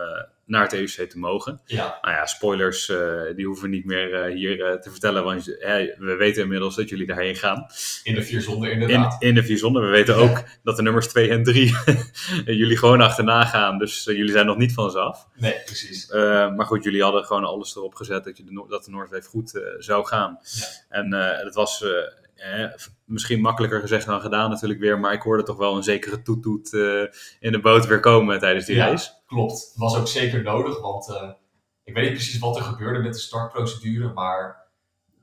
[0.51, 1.61] naar het EUC te mogen.
[1.65, 5.25] Ja, Nou ja, spoilers, eh, die hoeven we niet meer eh, hier eh, te vertellen,
[5.25, 7.67] want we weten inmiddels dat jullie daarheen gaan.
[8.03, 9.23] in de vier zonder In, inderdaad.
[9.23, 9.83] in de vier zonder.
[9.83, 10.21] We weten Ja.
[10.21, 11.75] ook dat de nummers 2 en 3
[12.45, 15.27] jullie gewoon achterna gaan, dus jullie zijn nog niet van ze af.
[15.37, 16.09] Nee, precies.
[16.57, 19.61] Maar goed, jullie hadden gewoon alles erop gezet dat, je de, dat de Noordwave goed
[19.79, 20.39] zou gaan.
[20.43, 20.67] Ja.
[20.89, 21.13] En
[21.45, 21.85] het was
[22.37, 22.65] eh,
[23.05, 26.75] misschien makkelijker gezegd dan gedaan natuurlijk weer, maar ik hoorde toch wel een zekere toetoet
[26.75, 27.03] eh
[27.41, 28.87] in de boot weer komen tijdens die Ja.
[28.87, 29.11] race.
[29.31, 29.73] Klopt.
[29.77, 31.31] Was ook zeker nodig, want eh,
[31.85, 34.69] ik weet niet precies wat er gebeurde met de startprocedure, maar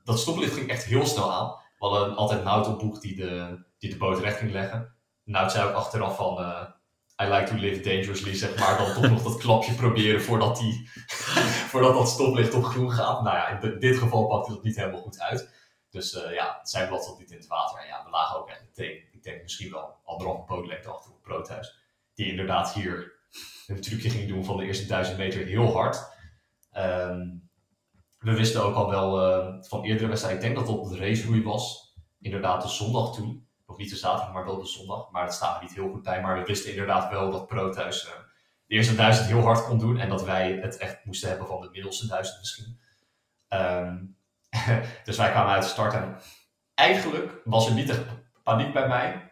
[0.04, 1.48] dat stoplicht ging echt heel snel aan.
[1.78, 4.94] We hadden altijd Nout op boek die de, die de boot recht ging leggen.
[5.24, 6.66] Nout zei ook achteraf van, eh,
[7.22, 10.88] I like to live dangerously, zeg maar, dan toch nog dat klapje proberen voordat, die,
[11.70, 13.22] voordat dat stoplicht op groen gaat.
[13.22, 15.54] Nou ja, in di- dit geval pakte dat niet helemaal goed uit.
[15.90, 17.80] Dus eh, ja, zijn blad zat niet in het water.
[17.80, 21.22] En ja, we lagen ook echt meteen, ik denk misschien wel anderhalve bootlengte achter op
[21.22, 21.76] Proothuis.
[22.14, 23.16] Die inderdaad hier
[23.66, 26.16] een trucje ging doen van de eerste duizend meter heel hard.
[26.70, 27.26] Ehm,
[28.18, 31.42] we wisten ook al wel eh, van eerdere wedstrijden, ik denk dat het de raceroei
[31.42, 31.94] was.
[32.20, 33.46] Inderdaad de zondag toen.
[33.66, 35.10] Nog niet de zaterdag, maar wel de zondag.
[35.10, 36.22] Maar dat staat er niet heel goed bij.
[36.22, 38.12] Maar we wisten inderdaad wel dat Proothuis eh
[38.68, 39.98] de eerste duizend heel hard kon doen.
[39.98, 42.80] En dat wij het echt moesten hebben van de middelste duizend misschien.
[43.48, 44.04] Ehm,
[45.04, 46.16] dus wij kwamen uit de start en
[46.74, 48.04] eigenlijk was er niet echt
[48.42, 49.27] paniek bij mij.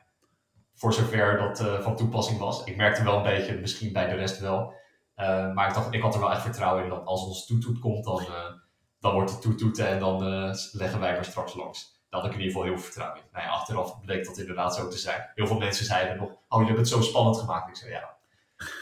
[0.77, 2.65] Voor zover dat eh, van toepassing was.
[2.65, 4.75] Ik merkte wel een beetje, misschien bij de rest wel.
[5.15, 7.79] Eh, maar ik, dacht, ik had er wel echt vertrouwen in dat als ons toetoet
[7.79, 8.53] komt, dan, eh,
[9.01, 10.19] dan wordt het toetoeten en dan
[10.73, 12.01] leggen wij er straks langs.
[12.11, 13.29] Daar had ik in ieder geval heel veel vertrouwen in.
[13.33, 15.31] Nou ja, achteraf bleek dat inderdaad zo te zijn.
[15.35, 17.69] Heel veel mensen zeiden nog, oh jullie hebben het zo spannend gemaakt.
[17.69, 18.17] Ik zei ja,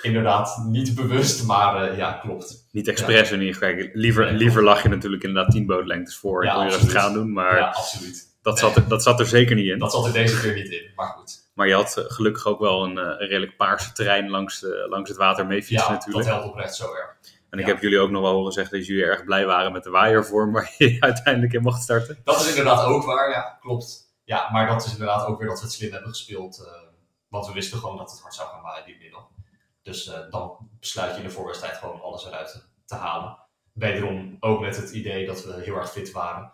[0.02, 2.68] inderdaad niet bewust, maar ja, klopt.
[2.70, 3.88] Niet expres in ieder geval.
[3.92, 7.32] Liever, liever lag je natuurlijk inderdaad 10 bootlengtes voor Ja, kon je dat gaan doen,
[7.32, 8.33] maar ja, absoluut.
[8.44, 9.78] Dat, zat er, dat zat er zeker niet in.
[9.78, 11.42] Dat zat er deze keer niet in, maar goed.
[11.54, 14.70] Maar je had eh, gelukkig ook wel een, eh, een redelijk paarse terrein langs, eh,
[14.88, 16.24] langs het water mee fietsen Ja, natuurlijk.
[16.24, 17.16] dat helpt oprecht zo erg.
[17.50, 17.72] En ik ja.
[17.72, 20.52] heb jullie ook nog wel horen zeggen dat jullie erg blij waren met de waaiervorm
[20.52, 22.18] waar je uiteindelijk in mocht starten.
[22.24, 24.02] Dat is inderdaad ook waar, ja, klopt.
[24.24, 26.58] Ja, maar dat is inderdaad ook weer dat we het slim hebben gespeeld.
[26.66, 26.72] eh,
[27.28, 29.28] want we wisten gewoon dat het hard zou gaan waaien, die middel.
[29.82, 33.38] Dus eh, dan besluit je in de voorwedstrijd gewoon alles eruit te, te halen.
[33.72, 36.52] Wederom ook met het idee dat we heel erg fit waren.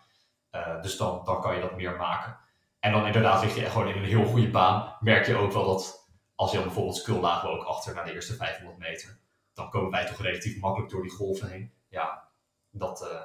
[0.50, 2.36] Eh, dus dan, dan kan je dat meer maken.
[2.80, 4.96] En dan inderdaad lig je echt gewoon in een heel goede baan.
[5.00, 8.04] Merk je ook wel dat als je dan bijvoorbeeld Skul lagen we ook achter naar
[8.04, 9.18] de eerste 500 meter.
[9.54, 11.72] Dan komen wij toch relatief makkelijk door die golven heen.
[11.88, 12.22] Ja,
[12.70, 13.20] dat, eh,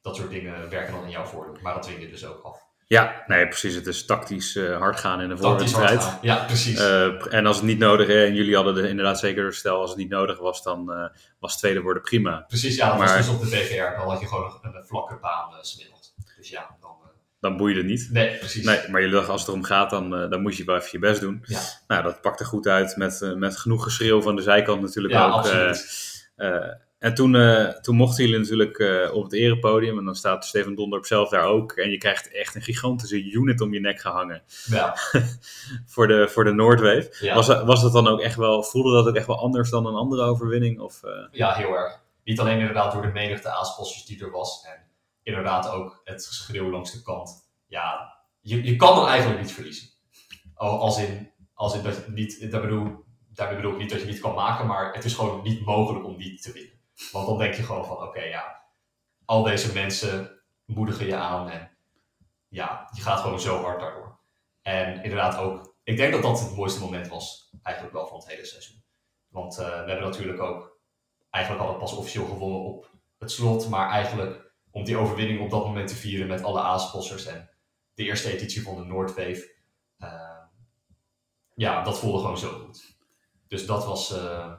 [0.00, 1.56] dat soort dingen werken dan in jouw voordeel.
[1.62, 2.60] Maar dat win je dus ook af.
[2.86, 3.74] Ja, nee, precies.
[3.74, 6.18] Het is tactisch eh, hard gaan in hard voorwedstrijd.
[6.20, 6.80] Ja, precies.
[7.30, 9.98] En als het niet nodig is, en jullie hadden er inderdaad zeker stel, als het
[9.98, 11.08] niet nodig was, dan eh,
[11.38, 12.44] was tweede worden prima.
[12.48, 13.96] precies, ja, dat maar- was dus op de BVR.
[13.96, 15.91] Dan had je gewoon een, een vlakke baan uh.
[16.42, 16.90] Dus ja, dan...
[17.02, 17.08] eh,
[17.40, 18.08] Dan boeide het niet.
[18.12, 18.64] nee, precies.
[18.64, 20.88] Nee, maar jullie dachten, als het erom gaat, dan, eh, dan moet je wel even
[20.92, 21.42] je best doen.
[21.46, 21.60] Ja.
[21.86, 25.26] Nou, dat pakte goed uit met, eh, met genoeg geschreeuw van de zijkant natuurlijk ja,
[25.26, 25.32] ook.
[25.32, 26.20] absoluut.
[26.98, 27.36] en toen,
[27.80, 28.78] toen mochten jullie natuurlijk
[29.12, 29.98] op het erepodium.
[29.98, 31.72] En dan staat Steven Donderp zelf daar ook.
[31.72, 34.42] En je krijgt echt een gigantische unit om je nek gehangen.
[34.66, 34.96] ja,
[35.92, 37.14] Voor de, voor de Noordwave.
[37.20, 37.34] ja.
[37.34, 39.86] Was, dat- was dat dan ook echt wel, voelde dat ook echt wel anders dan
[39.86, 40.80] een andere overwinning?
[40.80, 42.00] Of, ja, heel erg.
[42.24, 44.64] Niet alleen inderdaad door de menigte aasposters die er was.
[44.66, 44.81] En
[45.22, 47.50] inderdaad ook het geschreeuw langs de kant.
[47.66, 49.88] Ja, je, je kan dan eigenlijk niet verliezen.
[50.54, 54.06] Al- Als in, als in dat niet, dat bedoel, daarmee bedoel ik niet dat je
[54.06, 56.80] niet kan maken, maar het is gewoon niet mogelijk om niet te winnen.
[57.12, 58.62] Want dan denk je gewoon van, oké, ja,
[59.24, 61.70] al deze mensen moedigen je aan en
[62.48, 64.18] ja, je gaat gewoon zo hard daardoor.
[64.62, 68.28] En inderdaad ook, ik denk dat dat het mooiste moment was, eigenlijk wel van het
[68.28, 68.82] hele seizoen.
[69.28, 70.78] Want eh, we hebben natuurlijk ook,
[71.30, 74.41] eigenlijk hadden we pas officieel gewonnen op het slot, maar eigenlijk
[74.72, 77.50] om die overwinning op dat moment te vieren met alle aaspossers en
[77.94, 79.54] de eerste editie van de Noordwave,
[79.98, 80.38] eh,
[81.54, 82.96] ja, dat voelde gewoon zo goed.
[83.48, 84.52] Dus dat was, eh,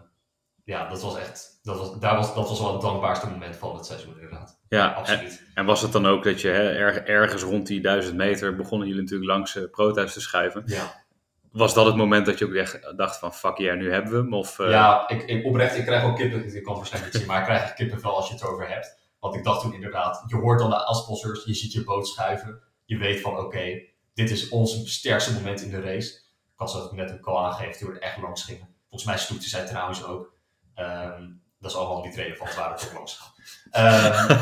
[0.63, 3.75] ja, dat was echt, dat was, daar was, dat was wel het dankbaarste moment van
[3.75, 4.59] het seizoen inderdaad.
[4.69, 5.43] ja, en, Absoluut.
[5.53, 8.87] en was het dan ook dat je hè, erg, ergens rond die duizend meter begonnen
[8.87, 10.63] jullie natuurlijk langs uh, Proothuis te schuiven.
[10.65, 11.03] Ja,
[11.51, 14.17] Was dat het moment dat je ook echt dacht van fuck yeah, nu hebben we
[14.17, 14.33] hem?
[14.33, 17.21] Of, eh, ja ik, ik, oprecht, ik krijg ook kippen, ik kan het waarschijnlijk niet
[17.21, 19.01] zien, maar ik krijg kippenvel als je het over hebt.
[19.23, 22.61] Want ik dacht toen inderdaad, je hoort dan de aspossers, je ziet je boot schuiven.
[22.85, 23.81] Je weet van oké,
[24.13, 26.13] dit is ons sterkste moment in de race.
[26.13, 28.75] Ik had ze ook net een call aangegeven toen we echt langs gingen.
[28.89, 30.33] Volgens mij stoepte zij trouwens ook.
[30.73, 33.35] Ehm, dat is allemaal niet relevant, waar het ook langs gaat.
[33.71, 34.37] Ehm,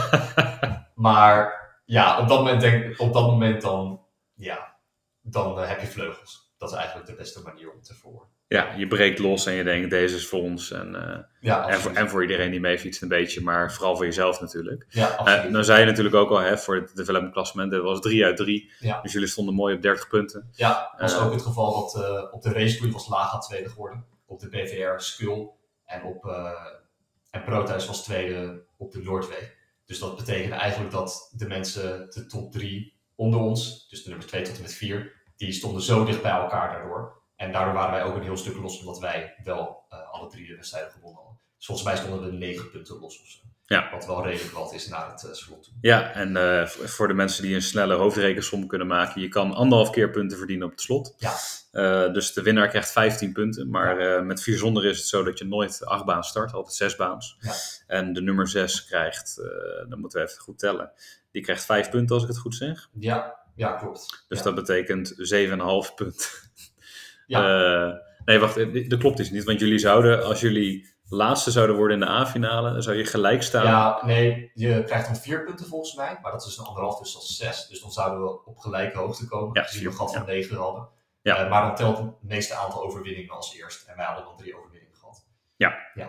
[1.05, 1.53] maar
[1.86, 4.75] ja, op dat moment, denk, op dat moment dan, ja,
[5.21, 6.53] dan eh, heb je vleugels.
[6.57, 8.29] Dat is eigenlijk de beste manier om te verwoorden.
[8.52, 10.72] Ja, je breekt los en je denkt deze is voor ons.
[10.72, 14.06] En, eh, Ja, en, voor, en voor iedereen die meefietst een beetje, maar vooral voor
[14.06, 14.86] jezelf natuurlijk.
[14.89, 17.99] ja, Eh nou zei je natuurlijk ook al, hè, voor het development klassement, dat was
[17.99, 18.72] 3 uit 3.
[18.80, 19.02] Ja.
[19.02, 20.49] Dus jullie stonden mooi op 30 punten.
[20.52, 24.06] Ja, was Eh, ook het geval dat op de racekoers was Laga tweede geworden.
[24.26, 25.47] Op de BVR Skull.
[25.86, 26.26] En op,
[27.32, 29.54] En Proteus was tweede op de Noordweg.
[29.86, 34.28] Dus dat betekende eigenlijk dat de mensen, de top drie onder ons, dus de nummer
[34.28, 37.20] 2 tot en met 4, die stonden zo dicht bij elkaar daardoor.
[37.42, 40.48] En daardoor waren wij ook een heel stuk los, omdat wij wel uh, alle drie
[40.48, 41.39] de wedstrijden gewonnen hadden.
[41.58, 43.39] Dus volgens mij stonden we 9 punten los of zo.
[43.66, 43.92] Ja.
[43.92, 45.74] Wat wel redelijk wat is naar het uh, slot toe.
[45.82, 49.89] Ja, en uh, voor de mensen die een snelle hoofdrekensom kunnen maken, je kan anderhalf
[49.89, 51.16] keer punten verdienen op het slot.
[51.18, 52.08] Ja.
[52.08, 53.70] Dus de winnaar krijgt 15 punten.
[53.70, 54.22] Maar ja.
[54.22, 57.38] met vier zonder is het zo dat je nooit acht baans start, altijd zes baans.
[57.39, 57.54] Ja.
[57.88, 59.42] En de nummer 6 krijgt,
[59.89, 60.92] dan moeten we even goed tellen,
[61.32, 62.89] die krijgt vijf punten als ik het goed zeg.
[63.00, 64.26] Ja, ja klopt.
[64.28, 66.26] Dus dat betekent 7,5 punten.
[67.32, 68.01] Ja.
[68.25, 69.43] nee, wacht, dat klopt dus niet.
[69.43, 73.43] Want jullie zouden, als jullie laatste zouden worden in de A-finale, dan zou je gelijk
[73.43, 73.65] staan.
[73.65, 77.13] Ja, nee, je krijgt dan vier punten volgens mij, maar dat is een anderhalf, dus
[77.13, 77.67] dat is zes.
[77.67, 80.27] Dus dan zouden we op gelijke hoogte komen, Ja, gezien we een gat van ja.
[80.27, 80.88] negen hadden.
[81.21, 81.43] Ja.
[81.43, 83.88] Uh, maar dan telt het meeste aantal overwinningen als eerst.
[83.88, 85.25] En wij hadden dan drie overwinningen gehad.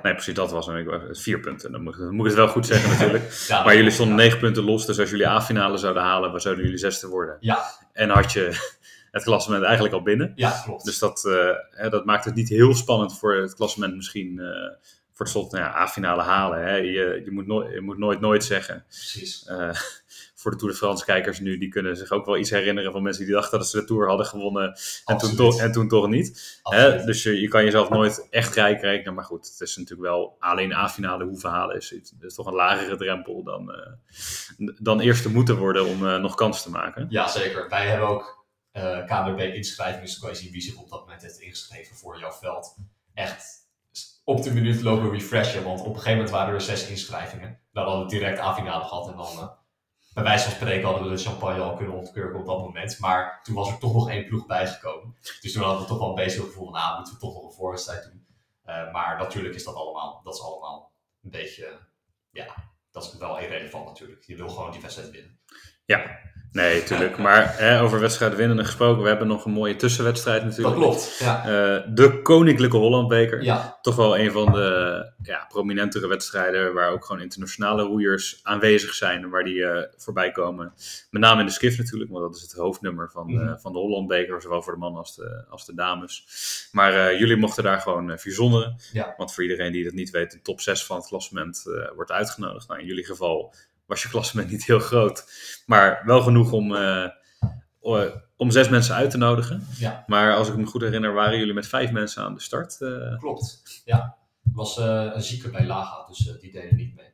[0.02, 0.70] Nee, precies, dat was.
[1.10, 1.72] Vier punten.
[1.72, 3.44] Dan moet, dan moet ik het wel goed zeggen natuurlijk.
[3.48, 4.22] Ja, Maar jullie stonden ja.
[4.22, 7.36] negen punten los, dus als jullie A-finale zouden halen, waar zouden jullie zesde worden?
[7.40, 7.62] Ja,
[7.92, 8.70] En had je
[9.12, 10.32] het klassement eigenlijk al binnen.
[10.34, 10.84] ja, klopt.
[10.84, 14.70] Dus dat, eh, hè, dat maakt het niet heel spannend voor het klassement misschien eh,
[15.12, 16.62] voor het slot nou ja, A-finale halen.
[16.62, 16.76] Hè.
[16.76, 18.84] Je, je, moet nooit, je moet nooit nooit zeggen.
[18.88, 19.44] Precies.
[19.44, 19.70] Eh,
[20.40, 23.02] voor de Tour de France kijkers nu, die kunnen zich ook wel iets herinneren van
[23.02, 26.08] mensen die dachten dat ze de Tour hadden gewonnen en, toen, toch, en toen toch
[26.08, 26.60] niet.
[26.62, 27.04] Hè?
[27.04, 29.14] Dus je, je kan jezelf nooit echt rijk rekenen.
[29.14, 31.76] Maar goed, het is natuurlijk wel alleen A-finale hoeven halen.
[31.76, 33.72] Is, is toch een lagere drempel dan,
[34.78, 37.06] dan eerste moeten worden om nog kans te maken.
[37.10, 37.68] Ja, zeker.
[37.68, 38.41] Wij hebben ook
[38.72, 41.96] eh KNRB inschrijvingen, dus dan kan je zien wie zich op dat moment heeft ingeschreven
[41.96, 42.76] voor jouw veld.
[43.14, 43.62] Echt
[44.24, 47.60] op de minuut lopen refreshen, want op een gegeven moment waren er zes inschrijvingen.
[47.72, 49.48] Dan hadden we direct A-finale gehad en dan, eh,
[50.14, 52.98] bij wijze van spreken, hadden we de champagne al kunnen ontkurken op dat moment.
[52.98, 55.16] Maar toen was er toch nog één ploeg bijgekomen.
[55.40, 57.34] Dus toen hadden we toch wel een beetje het gevoel van, ah, moeten we toch
[57.34, 58.26] nog een voorwedstrijd doen.
[58.62, 60.92] Eh, maar natuurlijk is dat allemaal, dat is allemaal
[61.22, 61.78] een beetje,
[62.30, 62.54] ja,
[62.90, 64.22] dat is wel irrelevant natuurlijk.
[64.22, 65.40] Je wil gewoon die wedstrijd winnen.
[66.52, 67.18] Nee, tuurlijk.
[67.18, 70.76] Maar hè, over wedstrijden winnen gesproken, we hebben nog een mooie tussenwedstrijd Dat natuurlijk.
[70.76, 71.38] klopt, ja.
[71.44, 73.42] Eh, de Koninklijke Hollandbeker.
[73.42, 78.94] Ja, Toch wel een van de ja, prominentere wedstrijden waar ook gewoon internationale roeiers aanwezig
[78.94, 80.72] zijn en waar die eh, voorbij komen.
[81.10, 83.58] Met name in de skiff natuurlijk, want dat is het hoofdnummer van, de- Mhm.
[83.58, 86.24] van de Hollandbeker, zowel voor de mannen als de, als de dames.
[86.72, 88.76] Maar eh, jullie mochten daar gewoon uh.
[88.92, 89.14] Ja.
[89.16, 92.10] Want voor iedereen die dat niet weet, de top 6 van het klassement eh, wordt
[92.10, 92.68] uitgenodigd.
[92.68, 93.54] Nou, in jullie geval
[93.92, 95.24] was je klassement niet heel groot,
[95.66, 97.08] maar wel genoeg om, eh,
[98.36, 99.66] om zes mensen uit te nodigen.
[99.78, 100.04] Ja.
[100.06, 102.80] Maar als ik me goed herinner, waren jullie met vijf mensen aan de start.
[102.80, 103.62] eh, klopt.
[103.84, 104.16] Ja.
[104.44, 107.10] Er was eh, een zieke bij Laga, dus die deden niet mee.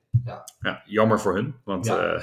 [0.60, 2.20] ja, jammer voor hun, want Ja.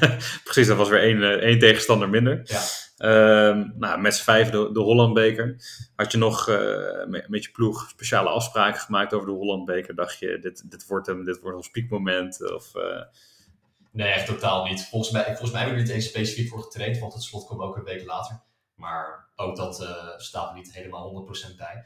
[0.44, 2.40] Precies, dat was weer één, één tegenstander minder.
[2.44, 2.60] Ja.
[2.98, 5.56] Ehm, nou, met z'n vijf de, de Hollandbeker.
[5.96, 6.46] Had je nog
[7.06, 9.94] met, met je ploeg speciale afspraken gemaakt over de Hollandbeker?
[9.94, 12.52] Dacht je, dit, dit wordt hem, dit wordt ons piekmoment?
[12.54, 13.02] Of, eh,
[13.90, 14.88] Nee, echt totaal niet.
[14.88, 17.46] Volgens mij, volgens mij hebben we er niet eens specifiek voor getraind, want het slot
[17.46, 18.40] kwam ook een week later.
[18.74, 21.84] Maar ook dat eh, staat er niet helemaal 100% bij.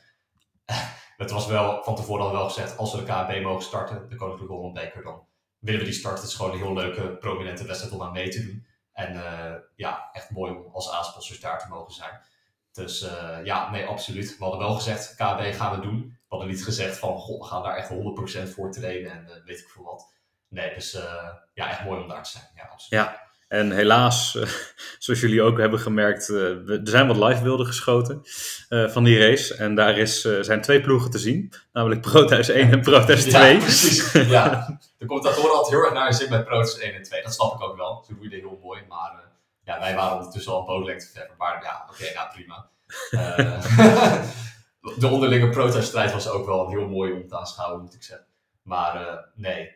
[1.23, 4.17] het was wel, van tevoren al wel gezegd, als we de KB mogen starten, de
[4.17, 5.27] Koninklijke Hollandbeker, dan
[5.59, 6.21] willen we die starten.
[6.21, 8.67] Het is gewoon een heel leuke, prominente wedstrijd om aan mee te doen.
[8.93, 12.21] En eh, ja, echt mooi om als aansponsors daar te mogen zijn.
[12.73, 14.39] Dus eh, ja, nee, absoluut.
[14.39, 16.01] We hadden wel gezegd, KB gaan we doen.
[16.01, 19.45] We hadden niet gezegd van, god, we gaan daar echt 100% voor trainen en eh,
[19.45, 20.15] weet ik veel wat.
[20.49, 20.93] Nee, dus
[21.55, 22.45] ja, echt mooi om daar te zijn.
[22.55, 23.05] Ja, absoluut.
[23.05, 23.31] Ja.
[23.53, 24.49] En helaas, eh,
[24.99, 28.23] zoals jullie ook hebben gemerkt, eh, er zijn wat live beelden geschoten
[28.69, 29.55] eh, van die race.
[29.55, 33.53] En daar is, zijn twee ploegen te zien, namelijk Proteus 1 en Proteus 2.
[33.55, 34.13] Ja, precies.
[34.13, 34.79] Ja.
[34.99, 37.23] De commentatoren hadden heel erg naar de zin bij Protoss 1 en 2.
[37.23, 38.05] Dat snap ik ook wel.
[38.07, 38.81] Ze roeiden heel mooi.
[38.89, 39.23] Maar
[39.65, 41.35] ja, wij waren ondertussen al een bootlengte verder.
[41.39, 42.69] Maar ja, oké, nou prima.
[44.99, 48.27] De onderlinge Protoss-strijd was ook wel heel mooi om te aanschouwen, moet ik zeggen.
[48.63, 49.75] Maar nee,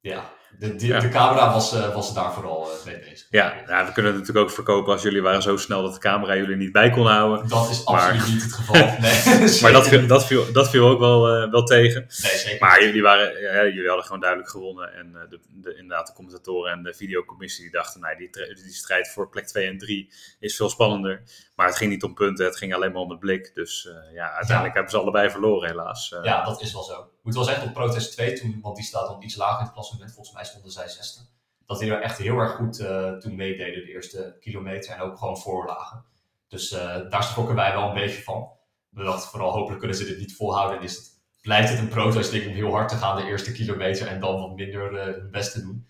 [0.00, 0.30] ja.
[0.58, 1.00] De, de, Ja.
[1.00, 3.26] de camera was, eh, was daar vooral eh, mee bezig.
[3.30, 6.00] Ja, ja, we kunnen het natuurlijk ook verkopen als jullie waren zo snel dat de
[6.00, 7.48] camera jullie niet bij kon houden.
[7.48, 8.74] Dat is Maar- absoluut niet het geval.
[9.00, 12.00] Nee, Maar dat viel, dat viel, dat viel ook wel, eh, wel tegen.
[12.00, 14.94] Nee, zeker Maar jullie, waren, ja, jullie hadden gewoon duidelijk gewonnen.
[14.94, 19.08] En de, de, inderdaad, de commentatoren en de videocommissie die dachten, nee, die, die strijd
[19.08, 21.22] voor plek 2 en 3 is veel spannender.
[21.56, 23.50] Maar het ging niet om punten, het ging alleen maar om het blik.
[23.54, 26.14] Dus ja, uiteindelijk hebben ze allebei verloren helaas.
[26.22, 27.08] Ja, dat is wel zo.
[27.22, 29.72] Moet wel zeggen, op Protest 2 toen, want die staat dan iets lager in het
[29.72, 31.20] klassement, volgens mij stonden zij zesde.
[31.66, 35.18] Dat die er echt heel erg goed eh, toen meededen, de eerste kilometer, en ook
[35.18, 36.04] gewoon voorlagen.
[36.48, 38.48] Dus eh, daar schrokken wij wel een beetje van.
[38.88, 40.78] We dachten vooral, hopelijk kunnen ze dit niet volhouden.
[40.78, 41.10] En is het,
[41.42, 44.40] blijft het een protest ding om heel hard te gaan de eerste kilometer en dan
[44.40, 45.88] wat minder eh, hun best te doen.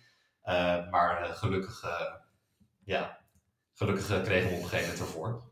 [0.90, 1.84] Maar gelukkig,
[2.84, 3.18] ja,
[3.74, 5.42] gelukkig kregen we op een gegeven moment ervoor.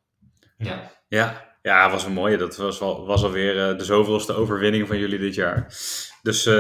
[0.57, 2.37] Ja, Ja, Ja, was een mooie.
[2.37, 5.67] Dat was, al, was alweer uh, de zoveelste overwinning van jullie dit jaar.
[6.23, 6.55] Dus, uh,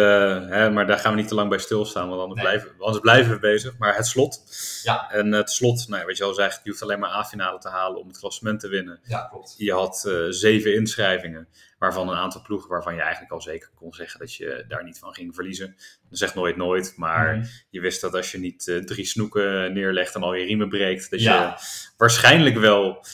[0.49, 3.33] hè, maar daar gaan we niet te lang bij stilstaan, want anders, blijven, anders blijven
[3.33, 3.79] we bezig.
[3.79, 4.43] Maar het slot.
[4.83, 5.11] Ja.
[5.11, 8.01] En het slot, nou, weet je al zegt, je hoeft alleen maar A-finale te halen
[8.01, 9.01] om het klassement te winnen.
[9.05, 9.55] Ja, klopt.
[9.59, 11.49] Je had uh, zeven inschrijvingen,
[11.79, 14.99] waarvan een aantal ploegen waarvan je eigenlijk al zeker kon zeggen dat je daar niet
[14.99, 15.77] van ging verliezen.
[16.09, 17.47] Dat zegt nooit nooit, maar Mhm.
[17.71, 21.11] je wist dat als je niet uh, drie snoeken neerlegt en al je riemen breekt,
[21.11, 21.57] dat Ja.
[21.59, 21.65] je
[21.97, 23.05] waarschijnlijk wel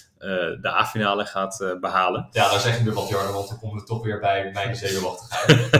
[0.61, 2.29] de A-finale gaat uh, behalen.
[2.31, 4.77] Ja, daar zeg je nu wat, Jarno, want dan komen we toch weer bij mijn
[4.77, 5.71] zenuwachtigheid.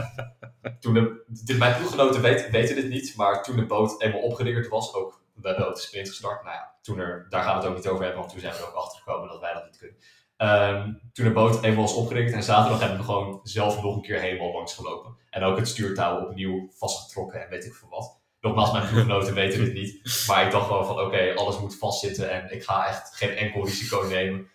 [0.82, 4.68] toen de, de, mijn ploeggenoten weten, weten dit niet, maar toen de boot eenmaal opgeriggerd
[4.68, 7.60] was, ook, we hebben ook de sprint gestart, nou ja, toen er, daar gaan we
[7.60, 9.52] het ook niet over hebben, want toen zijn we er ook achter gekomen dat wij
[9.52, 9.96] dat niet kunnen.
[10.42, 14.02] Um, toen de boot eenmaal was opgeriggerd en zaterdag hebben we gewoon zelf nog een
[14.02, 15.16] keer helemaal langs gelopen.
[15.30, 18.21] En ook het stuurtouw opnieuw vastgetrokken en weet ik veel wat.
[18.42, 20.24] Nogmaals, mijn ploeggenoten weten dit niet.
[20.26, 23.30] Maar ik dacht gewoon van, oké, okay, alles moet vastzitten en ik ga echt geen
[23.30, 24.50] enkel risico nemen.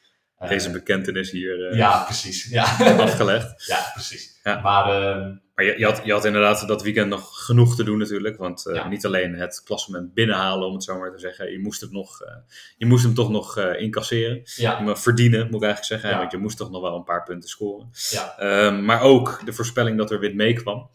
[0.47, 2.49] Deze bekentenis hier uh, ja, precies.
[2.49, 2.63] Ja.
[2.97, 3.63] afgelegd.
[3.67, 4.39] ja, precies.
[4.43, 4.59] Ja.
[4.61, 5.25] Maar, uh,
[5.55, 8.37] maar je, je, had, je had inderdaad dat weekend nog genoeg te doen natuurlijk.
[8.37, 8.87] Want uh, Ja.
[8.87, 11.51] niet alleen het klassement binnenhalen, om het zo maar te zeggen.
[11.51, 12.19] Je moest, het nog,
[12.77, 14.41] je moest hem toch nog incasseren.
[14.55, 16.09] ja, Maar verdienen, moet ik eigenlijk zeggen.
[16.09, 16.17] Ja.
[16.17, 17.89] Want je moest toch nog wel een paar punten scoren.
[18.09, 20.89] ja, Ehm, maar ook de voorspelling dat er wit meekwam.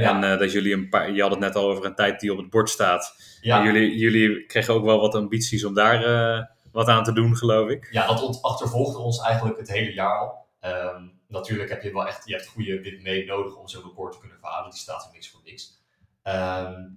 [0.00, 0.16] Ja.
[0.16, 2.32] En eh, dat jullie een paar, je had het net al over een tijd die
[2.32, 3.14] op het bord staat.
[3.40, 3.58] ja.
[3.58, 7.36] En jullie, jullie kregen ook wel wat ambities om daar eh, wat aan te doen,
[7.36, 7.88] geloof ik.
[7.90, 10.46] ja, dat achtervolgde ons eigenlijk het hele jaar al.
[10.60, 14.12] Ehm, natuurlijk heb je wel echt, je hebt goede wit mee nodig om zo'n record
[14.12, 14.70] te kunnen verhalen.
[14.70, 15.82] Die staat er niks voor niks.
[16.22, 16.88] Ehm,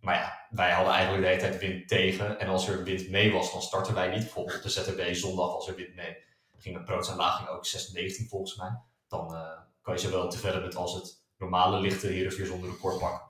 [0.00, 2.38] maar ja, wij hadden eigenlijk de hele tijd wind tegen.
[2.38, 4.18] En als er wind mee was, dan starten wij niet.
[4.18, 6.16] Bijvoorbeeld op de ZTB zondag als er wind mee.
[6.58, 8.78] Ging een Proots en Laag ging ook 6-19 volgens mij.
[9.08, 12.98] Dan eh, kan je zowel te verder met als het normale lichte Heerenveer zonder record
[12.98, 13.28] pakken.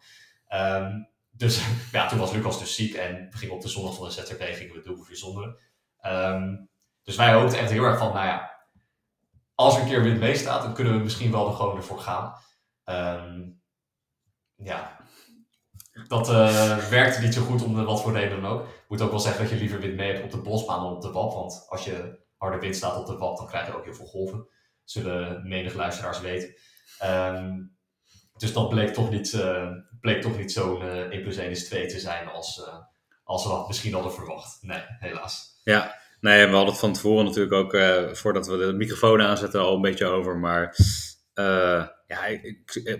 [0.48, 4.04] Ehm, dus ja, toen was Lucas dus ziek en we gingen op de zondag van
[4.04, 5.58] de ZTB gingen we het dubbel zonder.
[6.00, 6.56] Ehm,
[7.02, 8.54] dus wij hoopten echt heel erg van, nou ja,
[9.54, 12.00] als er een keer wind mee staat, dan kunnen we misschien wel er gewoon ervoor
[12.00, 12.34] gaan.
[12.84, 13.42] Ehm,
[14.56, 14.96] ja,
[16.08, 18.66] dat eh, werkte niet zo goed om wat voor reden dan ook.
[18.66, 20.92] Ik moet ook wel zeggen dat je liever wind mee hebt op de bosbaan dan
[20.92, 21.32] op de WAP.
[21.32, 24.06] Want als je harde wind staat op de WAP, dan krijg je ook heel veel
[24.06, 24.48] golven.
[24.84, 26.54] Zullen menig luisteraars weten.
[28.36, 29.70] Dus dat bleek toch niet, uh,
[30.00, 32.74] bleek toch niet zo'n uh, 1 plus 1 is 2 te zijn als, uh,
[33.24, 34.58] als we dat misschien hadden verwacht.
[34.60, 35.60] Nee, helaas.
[35.64, 37.76] Ja, nee, we hadden het van tevoren natuurlijk ook,
[38.16, 40.36] voordat we de microfoon aanzetten, al een beetje over.
[40.36, 40.76] Maar
[42.06, 42.20] ja,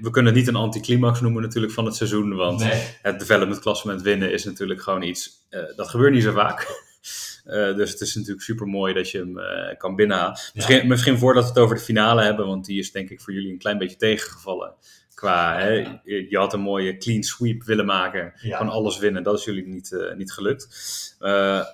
[0.01, 2.35] we kunnen het niet een anticlimax noemen natuurlijk van het seizoen.
[2.35, 2.83] Want Nee.
[3.03, 6.83] het development klassement winnen is natuurlijk gewoon iets, uh, dat gebeurt niet zo vaak.
[7.47, 10.39] Uh, dus het is natuurlijk super mooi dat je hem uh, kan binnenhalen.
[10.55, 10.87] Misschien, Ja.
[10.87, 13.53] misschien voordat we het over de finale hebben, want die is denk ik voor jullie
[13.53, 14.75] een klein beetje tegengevallen.
[15.15, 18.59] Qua, hè, je, had een mooie clean sweep willen maken, Ja.
[18.59, 19.23] van alles winnen.
[19.23, 20.69] Dat is jullie niet, uh, niet gelukt.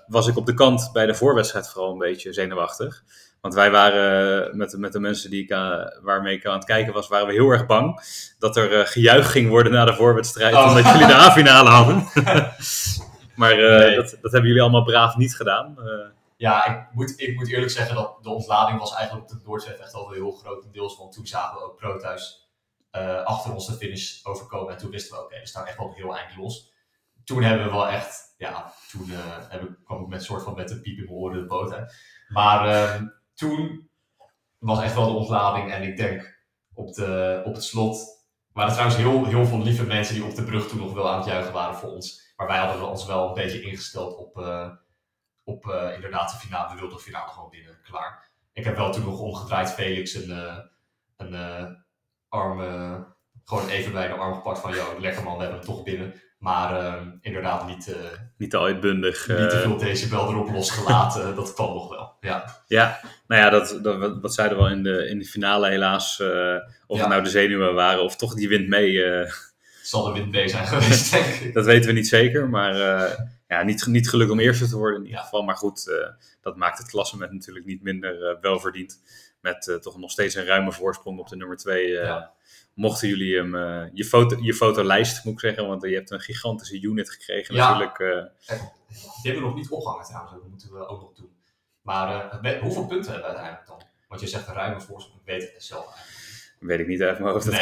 [0.06, 3.02] was ik op de kant bij de voorwedstrijd vooral een beetje zenuwachtig.
[3.40, 6.92] Want wij waren met, met de mensen die ik aan, waarmee ik aan het kijken
[6.92, 8.00] was, waren we heel erg bang
[8.38, 10.54] dat er uh, gejuich ging worden na de voorwedstrijd.
[10.54, 10.66] Oh.
[10.68, 12.08] Omdat jullie de A-finale hadden.
[13.36, 13.96] maar Nee.
[13.96, 15.76] dat, dat hebben jullie allemaal braaf niet gedaan.
[16.36, 19.74] Ja, ik moet, ik moet eerlijk zeggen dat de ontlading was eigenlijk op de Noordzee
[19.74, 20.96] echt al heel grotendeels.
[20.98, 22.49] Want toen zagen we ook Proothuis
[22.96, 24.72] uh, achter ons de finish overkomen.
[24.72, 26.72] En toen wisten we, oké, we staan echt wel heel eind los.
[27.24, 29.10] Toen hebben we wel echt, ja, toen
[29.50, 31.94] ik, kwam ik met soort van met een piep in mijn oren de boot uit.
[32.28, 33.02] Maar uh,
[33.34, 33.90] toen
[34.58, 35.72] was echt wel de ontlading.
[35.72, 40.14] En ik denk op, de, op het slot waren trouwens heel, heel veel lieve mensen
[40.14, 42.32] die op de brug toen nog wel aan het juichen waren voor ons.
[42.36, 44.70] Maar wij hadden ons wel een beetje ingesteld op, uh,
[45.44, 45.64] op
[45.94, 46.74] inderdaad de finale.
[46.74, 48.30] We wilden de finale gewoon winnen, klaar.
[48.52, 50.30] Ik heb wel toen nog omgedraaid Felix een,
[51.16, 51.34] een
[52.30, 52.58] arm,
[53.44, 56.14] gewoon even bij de arm gepakt van, joh, lekker man, we hebben hem toch binnen.
[56.38, 57.96] Maar uh, inderdaad niet, uh,
[58.36, 59.28] niet te uitbundig.
[59.28, 61.34] Niet te veel decibel erop losgelaten.
[61.34, 62.16] dat kwam nog wel.
[62.20, 65.68] Ja, ja nou ja, dat, dat, wat zeiden we al in de, in de finale
[65.68, 66.18] helaas.
[66.22, 66.28] Uh,
[66.86, 67.02] of Ja.
[67.02, 69.02] het nou de zenuwen waren of toch die wind mee.
[69.04, 69.30] eh,
[69.82, 71.54] zal de wind mee zijn geweest, denk ik.
[71.54, 72.48] dat weten we niet zeker.
[72.48, 73.18] Maar eh,
[73.48, 75.42] ja, niet, niet gelukt om eerste te worden in ieder geval.
[75.42, 76.08] Maar goed, eh,
[76.40, 79.00] dat maakt het klassement natuurlijk niet minder eh, welverdiend.
[79.40, 81.88] Met eh, toch nog steeds een ruime voorsprong op de nummer 2.
[81.88, 82.32] Ja.
[82.74, 86.20] Mochten jullie hem, eh, je, foto, je fotolijst moet ik zeggen, want je hebt een
[86.20, 87.68] gigantische unit gekregen Ja.
[87.70, 87.98] natuurlijk.
[87.98, 88.56] eh.
[88.88, 91.30] Die hebben we nog niet opgehangen trouwens, dat moeten we ook nog doen.
[91.82, 93.82] Maar uh, hoeveel punten hebben we uiteindelijk dan?
[94.08, 96.18] Want je zegt een ruime voorsprong, ik weet het zelf eigenlijk.
[96.60, 97.44] Weet ik niet uit mijn hoofd.
[97.50, 97.54] Dat,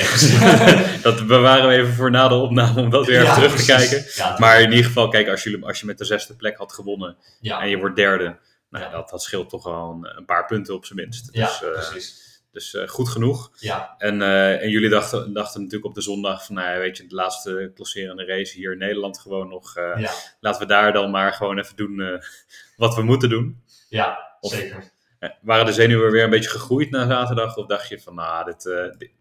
[0.76, 1.00] Nee.
[1.00, 4.04] dat bewaren we even voor na de opname om dat weer Ja, terug te kijken.
[4.14, 6.72] Ja, Maar in ieder geval, kijk, als je, als je met de zesde plek had
[6.72, 8.36] gewonnen ja, en je wordt derde,
[8.70, 8.90] nou, Ja.
[8.90, 11.28] dat, dat scheelt toch wel een, paar punten op zijn minst.
[11.32, 12.40] ja Dus, eh, precies.
[12.52, 13.50] dus eh, goed genoeg.
[13.58, 16.96] Ja, En, eh, en jullie dachten, dachten natuurlijk op de zondag van, nou ja, weet
[16.96, 19.74] je, de laatste klasserende race hier in Nederland gewoon nog.
[19.74, 20.10] ja,
[20.40, 22.20] Laten we daar dan maar gewoon even doen
[22.76, 23.62] wat we moeten doen.
[23.88, 24.96] ja Of- zeker.
[25.40, 27.56] Waren de zenuwen weer een beetje gegroeid na zaterdag?
[27.56, 28.64] Of dacht je van, nou, dit,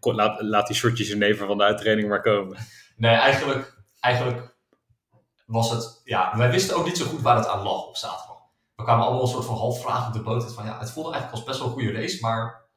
[0.00, 2.56] laat, laat die shortjes neven van de uittraining maar komen?
[2.96, 4.56] Nee, eigenlijk, eigenlijk
[5.46, 6.00] was het...
[6.04, 8.27] Ja, wij wisten ook niet zo goed waar het aan lag op zaterdag.
[8.78, 10.54] We kwamen allemaal een soort van half op de boot.
[10.54, 12.68] Van, ja, het voelde eigenlijk als best wel een goede race, maar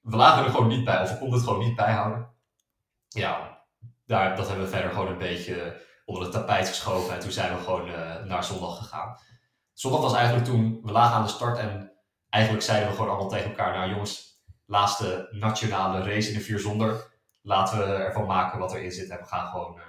[0.00, 1.02] we lagen er gewoon niet bij.
[1.02, 2.28] Of we konden het gewoon niet bijhouden.
[3.08, 3.62] Ja,
[4.04, 7.14] daar, dat hebben we verder gewoon een beetje onder het tapijt geschoven.
[7.14, 9.18] En toen zijn we gewoon eh, naar zondag gegaan.
[9.72, 11.92] Zondag was eigenlijk toen we lagen aan de start en
[12.28, 16.58] eigenlijk zeiden we gewoon allemaal tegen elkaar: Nou jongens, laatste nationale race in de vier
[16.58, 17.14] zonder.
[17.42, 19.86] Laten we ervan maken wat erin zit en we gaan gewoon, eh,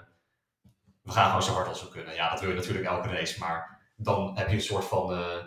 [1.02, 2.16] we gaan gewoon zo hard als we kunnen.
[2.16, 5.14] Ja, dat wil je natuurlijk elke race, maar dan heb je een soort van.
[5.14, 5.46] eh,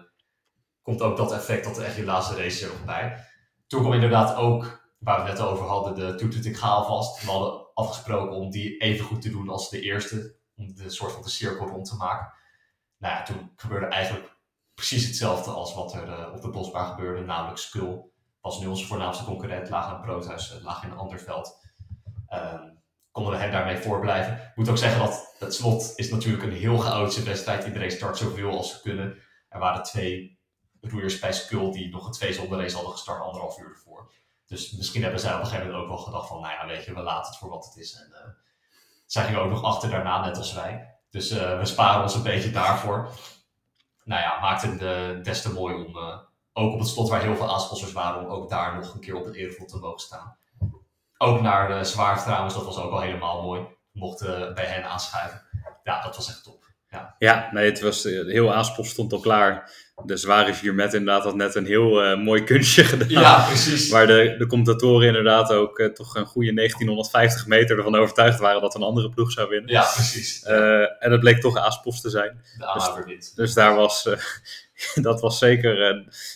[0.83, 3.25] komt ook dat effect dat er echt je laatste race er nog bij.
[3.67, 6.69] Toen kwam inderdaad ook, waar we het net over hadden, de Toet Toet Ik Ga
[6.69, 7.25] alvast.
[7.25, 10.39] We hadden afgesproken om die even goed te doen als de eerste.
[10.57, 12.33] Om de soort van de cirkel rond te maken.
[12.99, 14.37] Nou ja, toen gebeurde eigenlijk
[14.75, 17.25] precies hetzelfde als wat er eh, op de bosbaan gebeurde.
[17.25, 18.05] Namelijk Skull
[18.41, 19.69] was nu onze voornaamste concurrent.
[19.69, 21.59] Laag aan Broodhuis, eh, laag in een ander veld.
[22.27, 22.69] Ehm,
[23.11, 24.33] konden we hen daarmee voorblijven.
[24.33, 27.67] Ik moet ook zeggen dat het slot is natuurlijk een heel chaotische wedstrijd.
[27.67, 29.19] Iedereen start zoveel als ze kunnen.
[29.49, 30.39] Er waren twee
[30.81, 34.13] roeiers bij Skull die nog een twee zonder race hadden gestart anderhalf uur ervoor.
[34.47, 36.85] Dus misschien hebben zij op een gegeven moment ook wel gedacht van, nou ja, weet
[36.85, 37.95] je, we laten het voor wat het is.
[37.95, 38.31] En eh,
[39.07, 40.97] zij gingen ook nog achter daarna, net als wij.
[41.11, 43.09] Dus eh, we sparen ons een beetje daarvoor.
[44.05, 46.19] Nou ja, maakte het des te mooi om, eh,
[46.53, 49.17] ook op het slot waar heel veel aanspossers waren, om ook daar nog een keer
[49.17, 50.37] op het ereveld te mogen staan.
[51.23, 53.61] Ook naar de zwaard trouwens, dat was ook wel helemaal mooi.
[53.93, 55.43] Mochten bij hen aanschuiven.
[55.83, 56.61] Ja, dat was echt top.
[57.19, 59.71] Ja, nee, het was, eh, heel Aaspos stond al klaar.
[60.05, 63.09] De zware viermet inderdaad had net een heel eh, mooi kunstje gedaan.
[63.09, 63.91] Ja, precies.
[63.91, 68.61] Waar de, de commentatoren inderdaad ook eh, toch een goede 1950 meter ervan overtuigd waren
[68.61, 69.71] dat een andere ploeg zou winnen.
[69.71, 70.43] Ja, precies.
[70.43, 72.41] En het bleek toch Aaspos te zijn.
[72.57, 73.37] de wint.
[73.37, 74.09] Dus daar was,
[75.09, 75.95] dat was zeker, eh,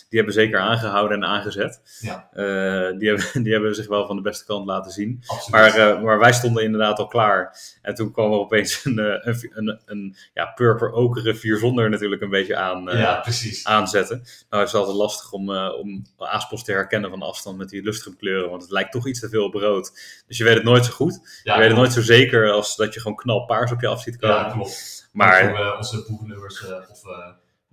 [0.09, 1.81] die hebben zeker aangehouden en aangezet.
[1.99, 2.29] Ja.
[2.33, 5.23] Eh, die, hebben, die hebben zich wel van de beste kant laten zien.
[5.25, 5.49] Absoluut.
[5.49, 7.59] Maar, eh, maar wij stonden inderdaad al klaar.
[7.81, 12.55] En toen kwam er opeens een, een, een, een ja, purper-okere vierzonder natuurlijk een beetje
[12.55, 13.65] aan, ja, precies.
[13.65, 14.23] aanzetten.
[14.49, 18.49] Nou is het altijd lastig om, om Aaspos te herkennen van afstand met die lustrumkleuren.
[18.49, 19.91] Want het lijkt toch iets te veel op rood.
[20.27, 21.41] Dus je weet het nooit zo goed.
[21.43, 24.01] Ja, je weet het nooit zo zeker als dat je gewoon knalpaars op je af
[24.01, 24.35] ziet komen.
[24.35, 25.09] Ja, klopt.
[25.11, 27.03] maar onze boegnummers eh, of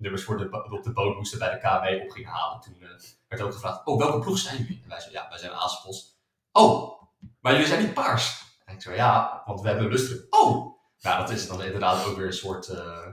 [0.03, 2.89] nummers voor de, op de boot moesten bij de KB op halen, toen eh,
[3.27, 4.79] werd ook gevraagd, oh, welke ploeg zijn jullie?
[4.83, 6.17] En wij zeiden, ja, wij zijn Aaspos.
[6.51, 7.01] Oh,
[7.39, 8.43] maar jullie zijn niet paars.
[8.65, 10.25] En ik zei, ja, want we hebben lustrum.
[10.29, 10.77] Oh!
[11.01, 13.07] Nou, dat is dan inderdaad ook weer een soort, eh,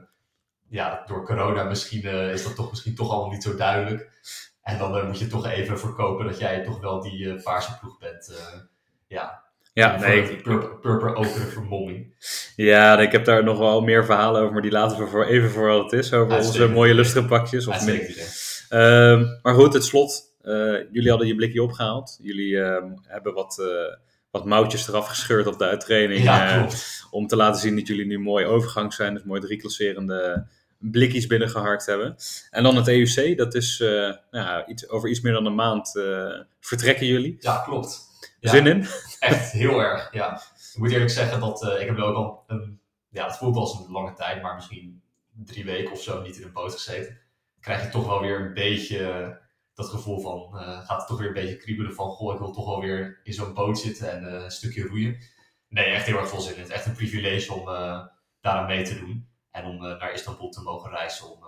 [0.69, 4.11] ja, door corona misschien eh, is dat toch misschien toch allemaal niet zo duidelijk.
[4.63, 7.79] En dan eh, moet je toch even verkopen dat jij toch wel die eh, paarse
[7.79, 8.29] ploeg bent.
[8.29, 8.61] eh,
[9.07, 12.15] ja, ja, nee, purper, purper okere vermomming.
[12.65, 15.51] Ja, ik heb daar nog wel meer verhalen over, maar die laten we voor even
[15.51, 16.13] voor wat het is.
[16.13, 16.75] Over onze Uitstekend.
[16.75, 17.67] mooie lustrumpakjes.
[17.67, 18.27] Of Uitstekend idee.
[18.69, 20.35] Ehm, maar goed, het slot.
[20.43, 20.53] Eh,
[20.91, 22.19] jullie hadden je blikje opgehaald.
[22.23, 23.97] Jullie ehm, hebben wat, eh,
[24.31, 26.23] wat moutjes eraf gescheurd op de uittraining.
[26.23, 26.73] Ja, eh,
[27.11, 29.15] om te laten zien dat jullie nu mooi overgang zijn.
[29.15, 30.47] Dus mooi drie klasserende
[30.79, 32.17] blikjes binnengehakt hebben.
[32.51, 36.01] En dan het EUC, dat is nou, ja, iets, over iets meer dan een maand
[36.61, 37.37] vertrekken jullie.
[37.41, 38.09] Ja, klopt.
[38.41, 38.87] Ja, Zin in?
[39.19, 40.41] Echt heel erg, ja.
[40.81, 43.91] Moet eerlijk zeggen dat eh, ik heb ook al een, ja, het voelt als een
[43.91, 47.21] lange tijd, maar misschien drie weken of zo niet in een boot gezeten.
[47.61, 49.39] Krijg je toch wel weer een beetje
[49.75, 52.53] dat gevoel van, eh, gaat het toch weer een beetje kriebelen van, goh, ik wil
[52.53, 55.19] toch wel weer in zo'n boot zitten en eh, een stukje roeien.
[55.69, 56.61] Nee, echt heel erg veel zin in.
[56.61, 58.07] Het is echt een privilege om eh
[58.41, 61.45] daaraan mee te doen en om naar Istanbul te mogen reizen om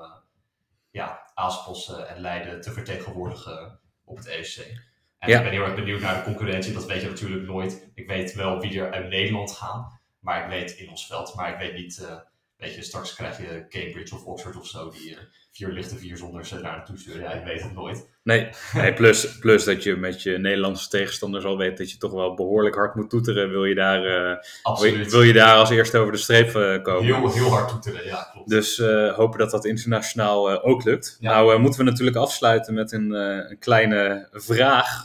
[0.91, 4.92] ja, Aaspos en Leiden te vertegenwoordigen op het ESC.
[5.23, 5.37] En Ja.
[5.39, 6.73] ik ben heel erg benieuwd naar de concurrentie.
[6.73, 7.91] Dat weet je natuurlijk nooit.
[7.95, 10.01] Ik weet wel wie er uit Nederland gaan.
[10.21, 11.35] Maar ik weet in ons veld.
[11.35, 11.99] Maar ik weet niet.
[11.99, 12.19] eh,
[12.57, 14.91] weet je, straks krijg je Cambridge of Oxford of zo.
[14.91, 15.23] Die eh,
[15.53, 17.21] vier lichte vier zonder ze daar naartoe sturen.
[17.21, 18.11] Ja, ik weet het nooit.
[18.25, 22.13] Nee, nee plus, plus dat je met je Nederlandse tegenstanders al weet dat je toch
[22.13, 23.51] wel behoorlijk hard moet toeteren.
[23.51, 25.11] Wil je daar, eh, wil je, Absoluut.
[25.11, 27.05] wil je daar als eerste over de streep eh, komen.
[27.05, 28.05] heel, heel hard toeteren.
[28.05, 28.49] Ja, klopt.
[28.49, 31.17] Dus eh, hopen dat dat internationaal ook lukt.
[31.21, 31.33] Ja.
[31.33, 35.05] Nou moeten we natuurlijk afsluiten met een, een kleine vraag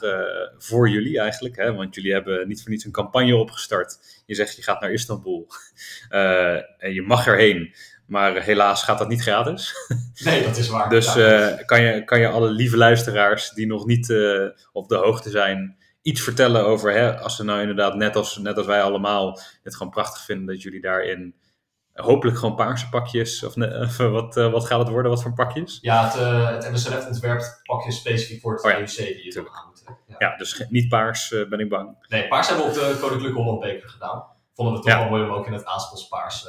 [0.58, 1.56] voor jullie eigenlijk.
[1.56, 1.74] Hè?
[1.74, 3.98] Want jullie hebben niet voor niets een campagne opgestart.
[4.26, 5.48] Je zegt je gaat naar Istanbul
[6.78, 7.74] en je mag erheen.
[8.08, 9.74] Maar helaas gaat dat niet gratis.
[10.24, 10.90] Nee, dat is waar.
[10.90, 14.96] Dus eh, kan, je, kan je alle lieve luisteraars die nog niet eh, op de
[14.96, 18.82] hoogte zijn, iets vertellen over, hè, als ze nou inderdaad net als, net als wij
[18.82, 21.36] allemaal het gewoon prachtig vinden dat jullie daarin
[21.94, 25.34] hopelijk gewoon paarse pakjes, of, ne- of wat, eh, wat gaat het worden, wat voor
[25.34, 25.78] pakjes?
[25.82, 29.34] ja, het, eh, het MSRF ontwerpt pakjes specifiek voor het Oh ja, EUC die je
[29.34, 30.04] dan aan moet trekken.
[30.08, 30.16] Ja.
[30.20, 32.06] Ja, dus niet paars, eh, ben ik bang.
[32.08, 34.24] Nee, paars hebben we op de Koninklijke Hollandbeker gedaan.
[34.54, 35.10] Vonden we het toch Ja.
[35.10, 36.48] wel mooi om ook in het Aaspels paars...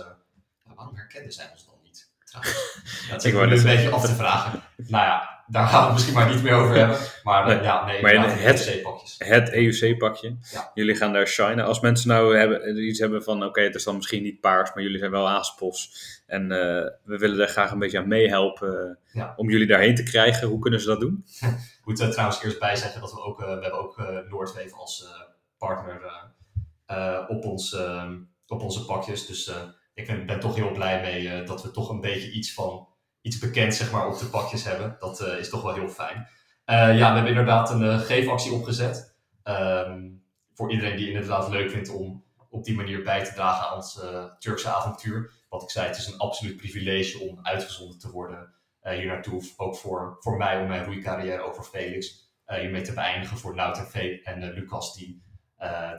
[0.78, 2.10] eh, waarom herkenden zij ons dan niet?
[2.24, 2.56] Trouwens.
[3.08, 4.62] Ja, het Ik nu een beetje af te vragen.
[4.76, 6.96] nou ja, daar gaan we het misschien maar niet meer over hebben.
[7.22, 7.62] Maar Nee.
[7.62, 9.14] ja, nee, Maar het- EUC-pakjes.
[9.18, 10.36] Het EUC-pakje.
[10.50, 10.70] Ja.
[10.74, 11.64] Jullie gaan daar shinen.
[11.64, 14.82] Als mensen nou hebben, iets hebben van, oké, het is dan misschien niet paars, maar
[14.82, 15.90] jullie zijn wel Aaspos.
[16.26, 16.58] En eh,
[17.04, 19.32] we willen er graag een beetje aan meehelpen Ja.
[19.36, 20.48] om jullie daarheen te krijgen.
[20.48, 21.24] Hoe kunnen ze dat doen?
[21.84, 24.72] Moeten we trouwens eerst bij zeggen dat we ook, eh, we hebben ook eh Noordweef
[24.72, 25.20] als eh,
[25.58, 28.10] partner eh, eh, op, ons, eh,
[28.46, 29.26] op onze pakjes.
[29.26, 29.56] Dus eh,
[29.98, 32.88] ik ben, ben toch heel blij mee eh, dat we toch een beetje iets van
[33.20, 34.96] iets bekend zeg maar, op de pakjes hebben.
[34.98, 36.28] Dat eh, is toch wel heel fijn.
[36.64, 39.16] Eh, ja, we hebben inderdaad een geefactie opgezet.
[39.42, 40.08] Ehm,
[40.54, 44.00] voor iedereen die inderdaad leuk vindt om op die manier bij te dragen aan ons
[44.38, 45.30] Turkse avontuur.
[45.48, 49.42] Wat ik zei, het is een absoluut privilege om uitgezonden te worden hier naartoe.
[49.56, 52.32] Ook voor, voor mij om mijn roeicarrière, ook voor Felix.
[52.46, 55.22] hiermee te beëindigen voor Nout en, Ve- en Lucas, die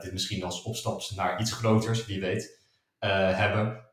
[0.00, 2.60] dit misschien als opstap naar iets groters, wie weet,
[2.98, 3.89] hebben.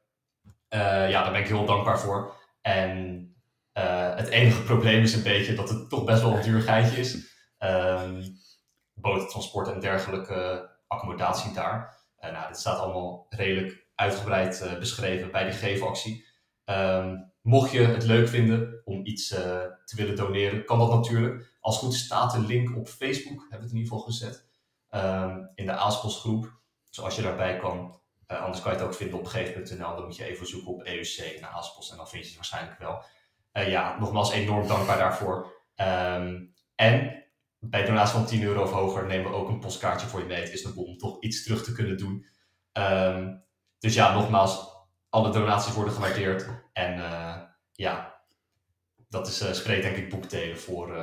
[0.77, 2.33] Eh, ja, daar ben ik heel dankbaar voor.
[2.61, 3.31] En
[3.71, 6.97] eh, het enige probleem is een beetje dat het toch best wel een duur geitje
[6.99, 7.35] is.
[7.57, 8.23] Ehm
[8.93, 11.97] botentransport en dergelijke accommodatie daar.
[12.17, 16.25] Eh, nou, dit staat allemaal redelijk uitgebreid beschreven bij die geefactie.
[16.65, 21.55] Ehm, mocht je het leuk vinden om iets te willen doneren, kan dat natuurlijk.
[21.59, 24.45] Als goed staat de link op Facebook, hebben we het in ieder geval gezet.
[24.89, 26.51] ehm, in de Aaspos groep,
[26.89, 27.99] zoals je daarbij kan.
[28.27, 29.95] Eh, anders kan je het ook vinden op geef.nl.
[29.95, 32.79] Dan moet je even zoeken op EUC en Aaspos en dan vind je het waarschijnlijk
[32.79, 33.03] wel.
[33.51, 35.53] Eh, ja, nogmaals enorm dankbaar daarvoor.
[35.75, 37.25] Ehm, en
[37.59, 40.41] bij donatie van 10 euro of hoger nemen we ook een postkaartje voor je mee.
[40.41, 42.25] Het is de bom om toch iets terug te kunnen doen.
[42.71, 43.35] Ehm,
[43.79, 44.67] dus ja, nogmaals,
[45.09, 46.47] alle donaties worden gewaardeerd.
[46.73, 48.21] En eh, ja,
[49.09, 50.95] dat is, spreekt denk ik boekdelen voor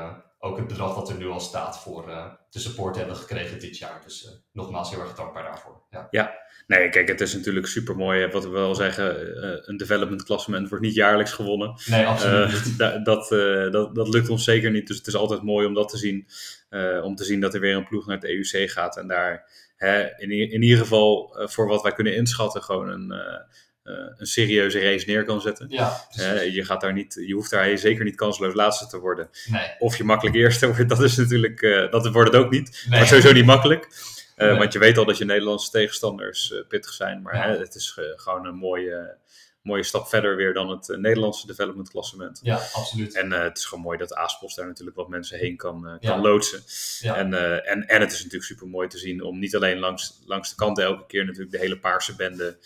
[0.45, 3.79] ook het bedrag dat er nu al staat voor eh, de support hebben gekregen dit
[3.79, 4.01] jaar.
[4.05, 5.83] Dus eh, nogmaals heel erg dankbaar daarvoor.
[6.11, 6.43] Ja.
[6.67, 8.27] Nee, kijk, het is natuurlijk super mooi.
[8.27, 11.75] Wat we wel zeggen, eh, een development klassement wordt niet jaarlijks gewonnen.
[11.87, 12.79] Nee, absoluut Eh, niet.
[12.83, 14.87] da- dat, eh, dat, dat lukt ons zeker niet.
[14.87, 16.27] Dus het is altijd mooi om dat te zien.
[16.69, 18.97] Eh, om te zien dat er weer een ploeg naar het EUC gaat.
[18.97, 23.11] En daar hè, in, in ieder geval eh, voor wat wij kunnen inschatten, gewoon een,
[23.13, 23.41] eh, eh,
[23.85, 25.67] een serieuze race neer kan zetten.
[25.69, 26.07] Ja.
[26.17, 29.29] Eh, je, gaat daar niet, je hoeft daar zeker niet kansloos laatste te worden.
[29.47, 29.71] nee.
[29.79, 32.85] Of je makkelijk eerste wordt, dat is natuurlijk, eh, dat wordt het ook niet.
[32.89, 32.99] Nee.
[32.99, 33.89] Maar sowieso niet makkelijk.
[34.37, 34.59] Eh, Nee.
[34.59, 37.23] Want je weet al dat je Nederlandse tegenstanders eh, pittig zijn.
[37.23, 37.43] Maar Ja.
[37.49, 39.17] hè, het is eh, gewoon een mooie,
[39.65, 42.41] mooie stap verder weer dan het eh, Nederlandse development klassement.
[42.43, 43.15] Ja, absoluut.
[43.15, 45.95] En eh, het is gewoon mooi dat Aaspos daar natuurlijk wat mensen heen kan, eh,
[46.01, 46.11] Ja.
[46.11, 46.63] kan loodsen.
[47.01, 47.17] Ja.
[47.17, 47.35] En,
[47.67, 50.57] en, en het is natuurlijk super mooi te zien om niet alleen langs, langs de
[50.57, 52.59] kant elke keer natuurlijk de hele paarse bende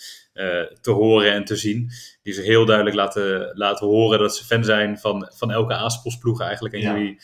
[0.81, 1.91] te horen en te zien.
[2.23, 6.19] Die ze heel duidelijk laten, laten horen dat ze fan zijn van, van elke Aaspos
[6.19, 6.75] ploeg eigenlijk.
[6.75, 6.93] En Ja.
[6.97, 7.21] jullie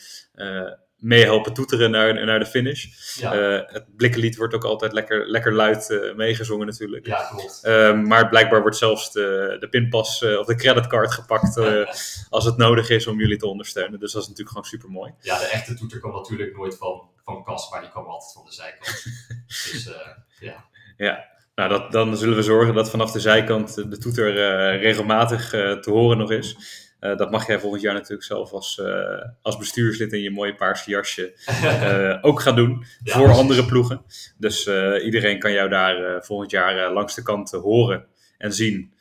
[0.95, 2.85] meehelpen toeteren naar, naar de finish.
[3.19, 7.05] Ja, Eh, het blikkenlied wordt ook altijd lekker, lekker luid eh, meegezongen natuurlijk.
[7.05, 7.59] ja klopt.
[7.63, 11.57] Ehm, maar blijkbaar wordt zelfs de, de pinpas eh, of de creditcard gepakt
[12.29, 13.99] als het nodig is om jullie te ondersteunen.
[13.99, 15.13] Dus dat is natuurlijk gewoon super mooi.
[15.21, 18.45] Ja, de echte toeter kwam natuurlijk nooit van, van Cas, maar die kwam altijd van
[18.45, 19.03] de zijkant.
[19.71, 20.57] dus eh,
[20.97, 21.33] ja.
[21.55, 24.33] Nou, dat, dan zullen we zorgen dat vanaf de zijkant de toeter
[24.77, 26.57] regelmatig te horen nog is.
[27.05, 30.55] Eh, dat mag jij volgend jaar natuurlijk zelf als, eh, als bestuurslid in je mooie
[30.55, 33.41] paarse jasje eh, ook gaan doen Ja, voor precies.
[33.41, 34.05] andere ploegen.
[34.37, 34.67] Dus
[35.03, 38.05] iedereen kan jou daar volgend jaar langs de kant horen
[38.37, 38.93] en zien.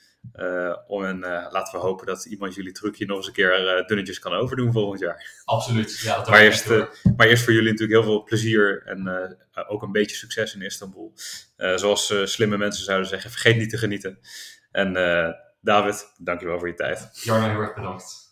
[0.87, 1.19] Om, en
[1.51, 5.01] laten we hopen dat iemand jullie trucje nog eens een keer dunnetjes kan overdoen volgend
[5.01, 5.43] jaar.
[5.45, 6.01] Absoluut.
[6.01, 6.69] Ja, dat Maar eerst,
[7.17, 9.37] maar eerst voor jullie natuurlijk heel veel plezier en
[9.69, 11.13] ook een beetje succes in Istanbul.
[11.57, 14.19] Zoals slimme mensen zouden zeggen, vergeet niet te genieten.
[14.71, 14.93] En
[15.65, 17.11] David, dankjewel voor je tijd.
[17.13, 18.24] Jarno, heel erg bedankt.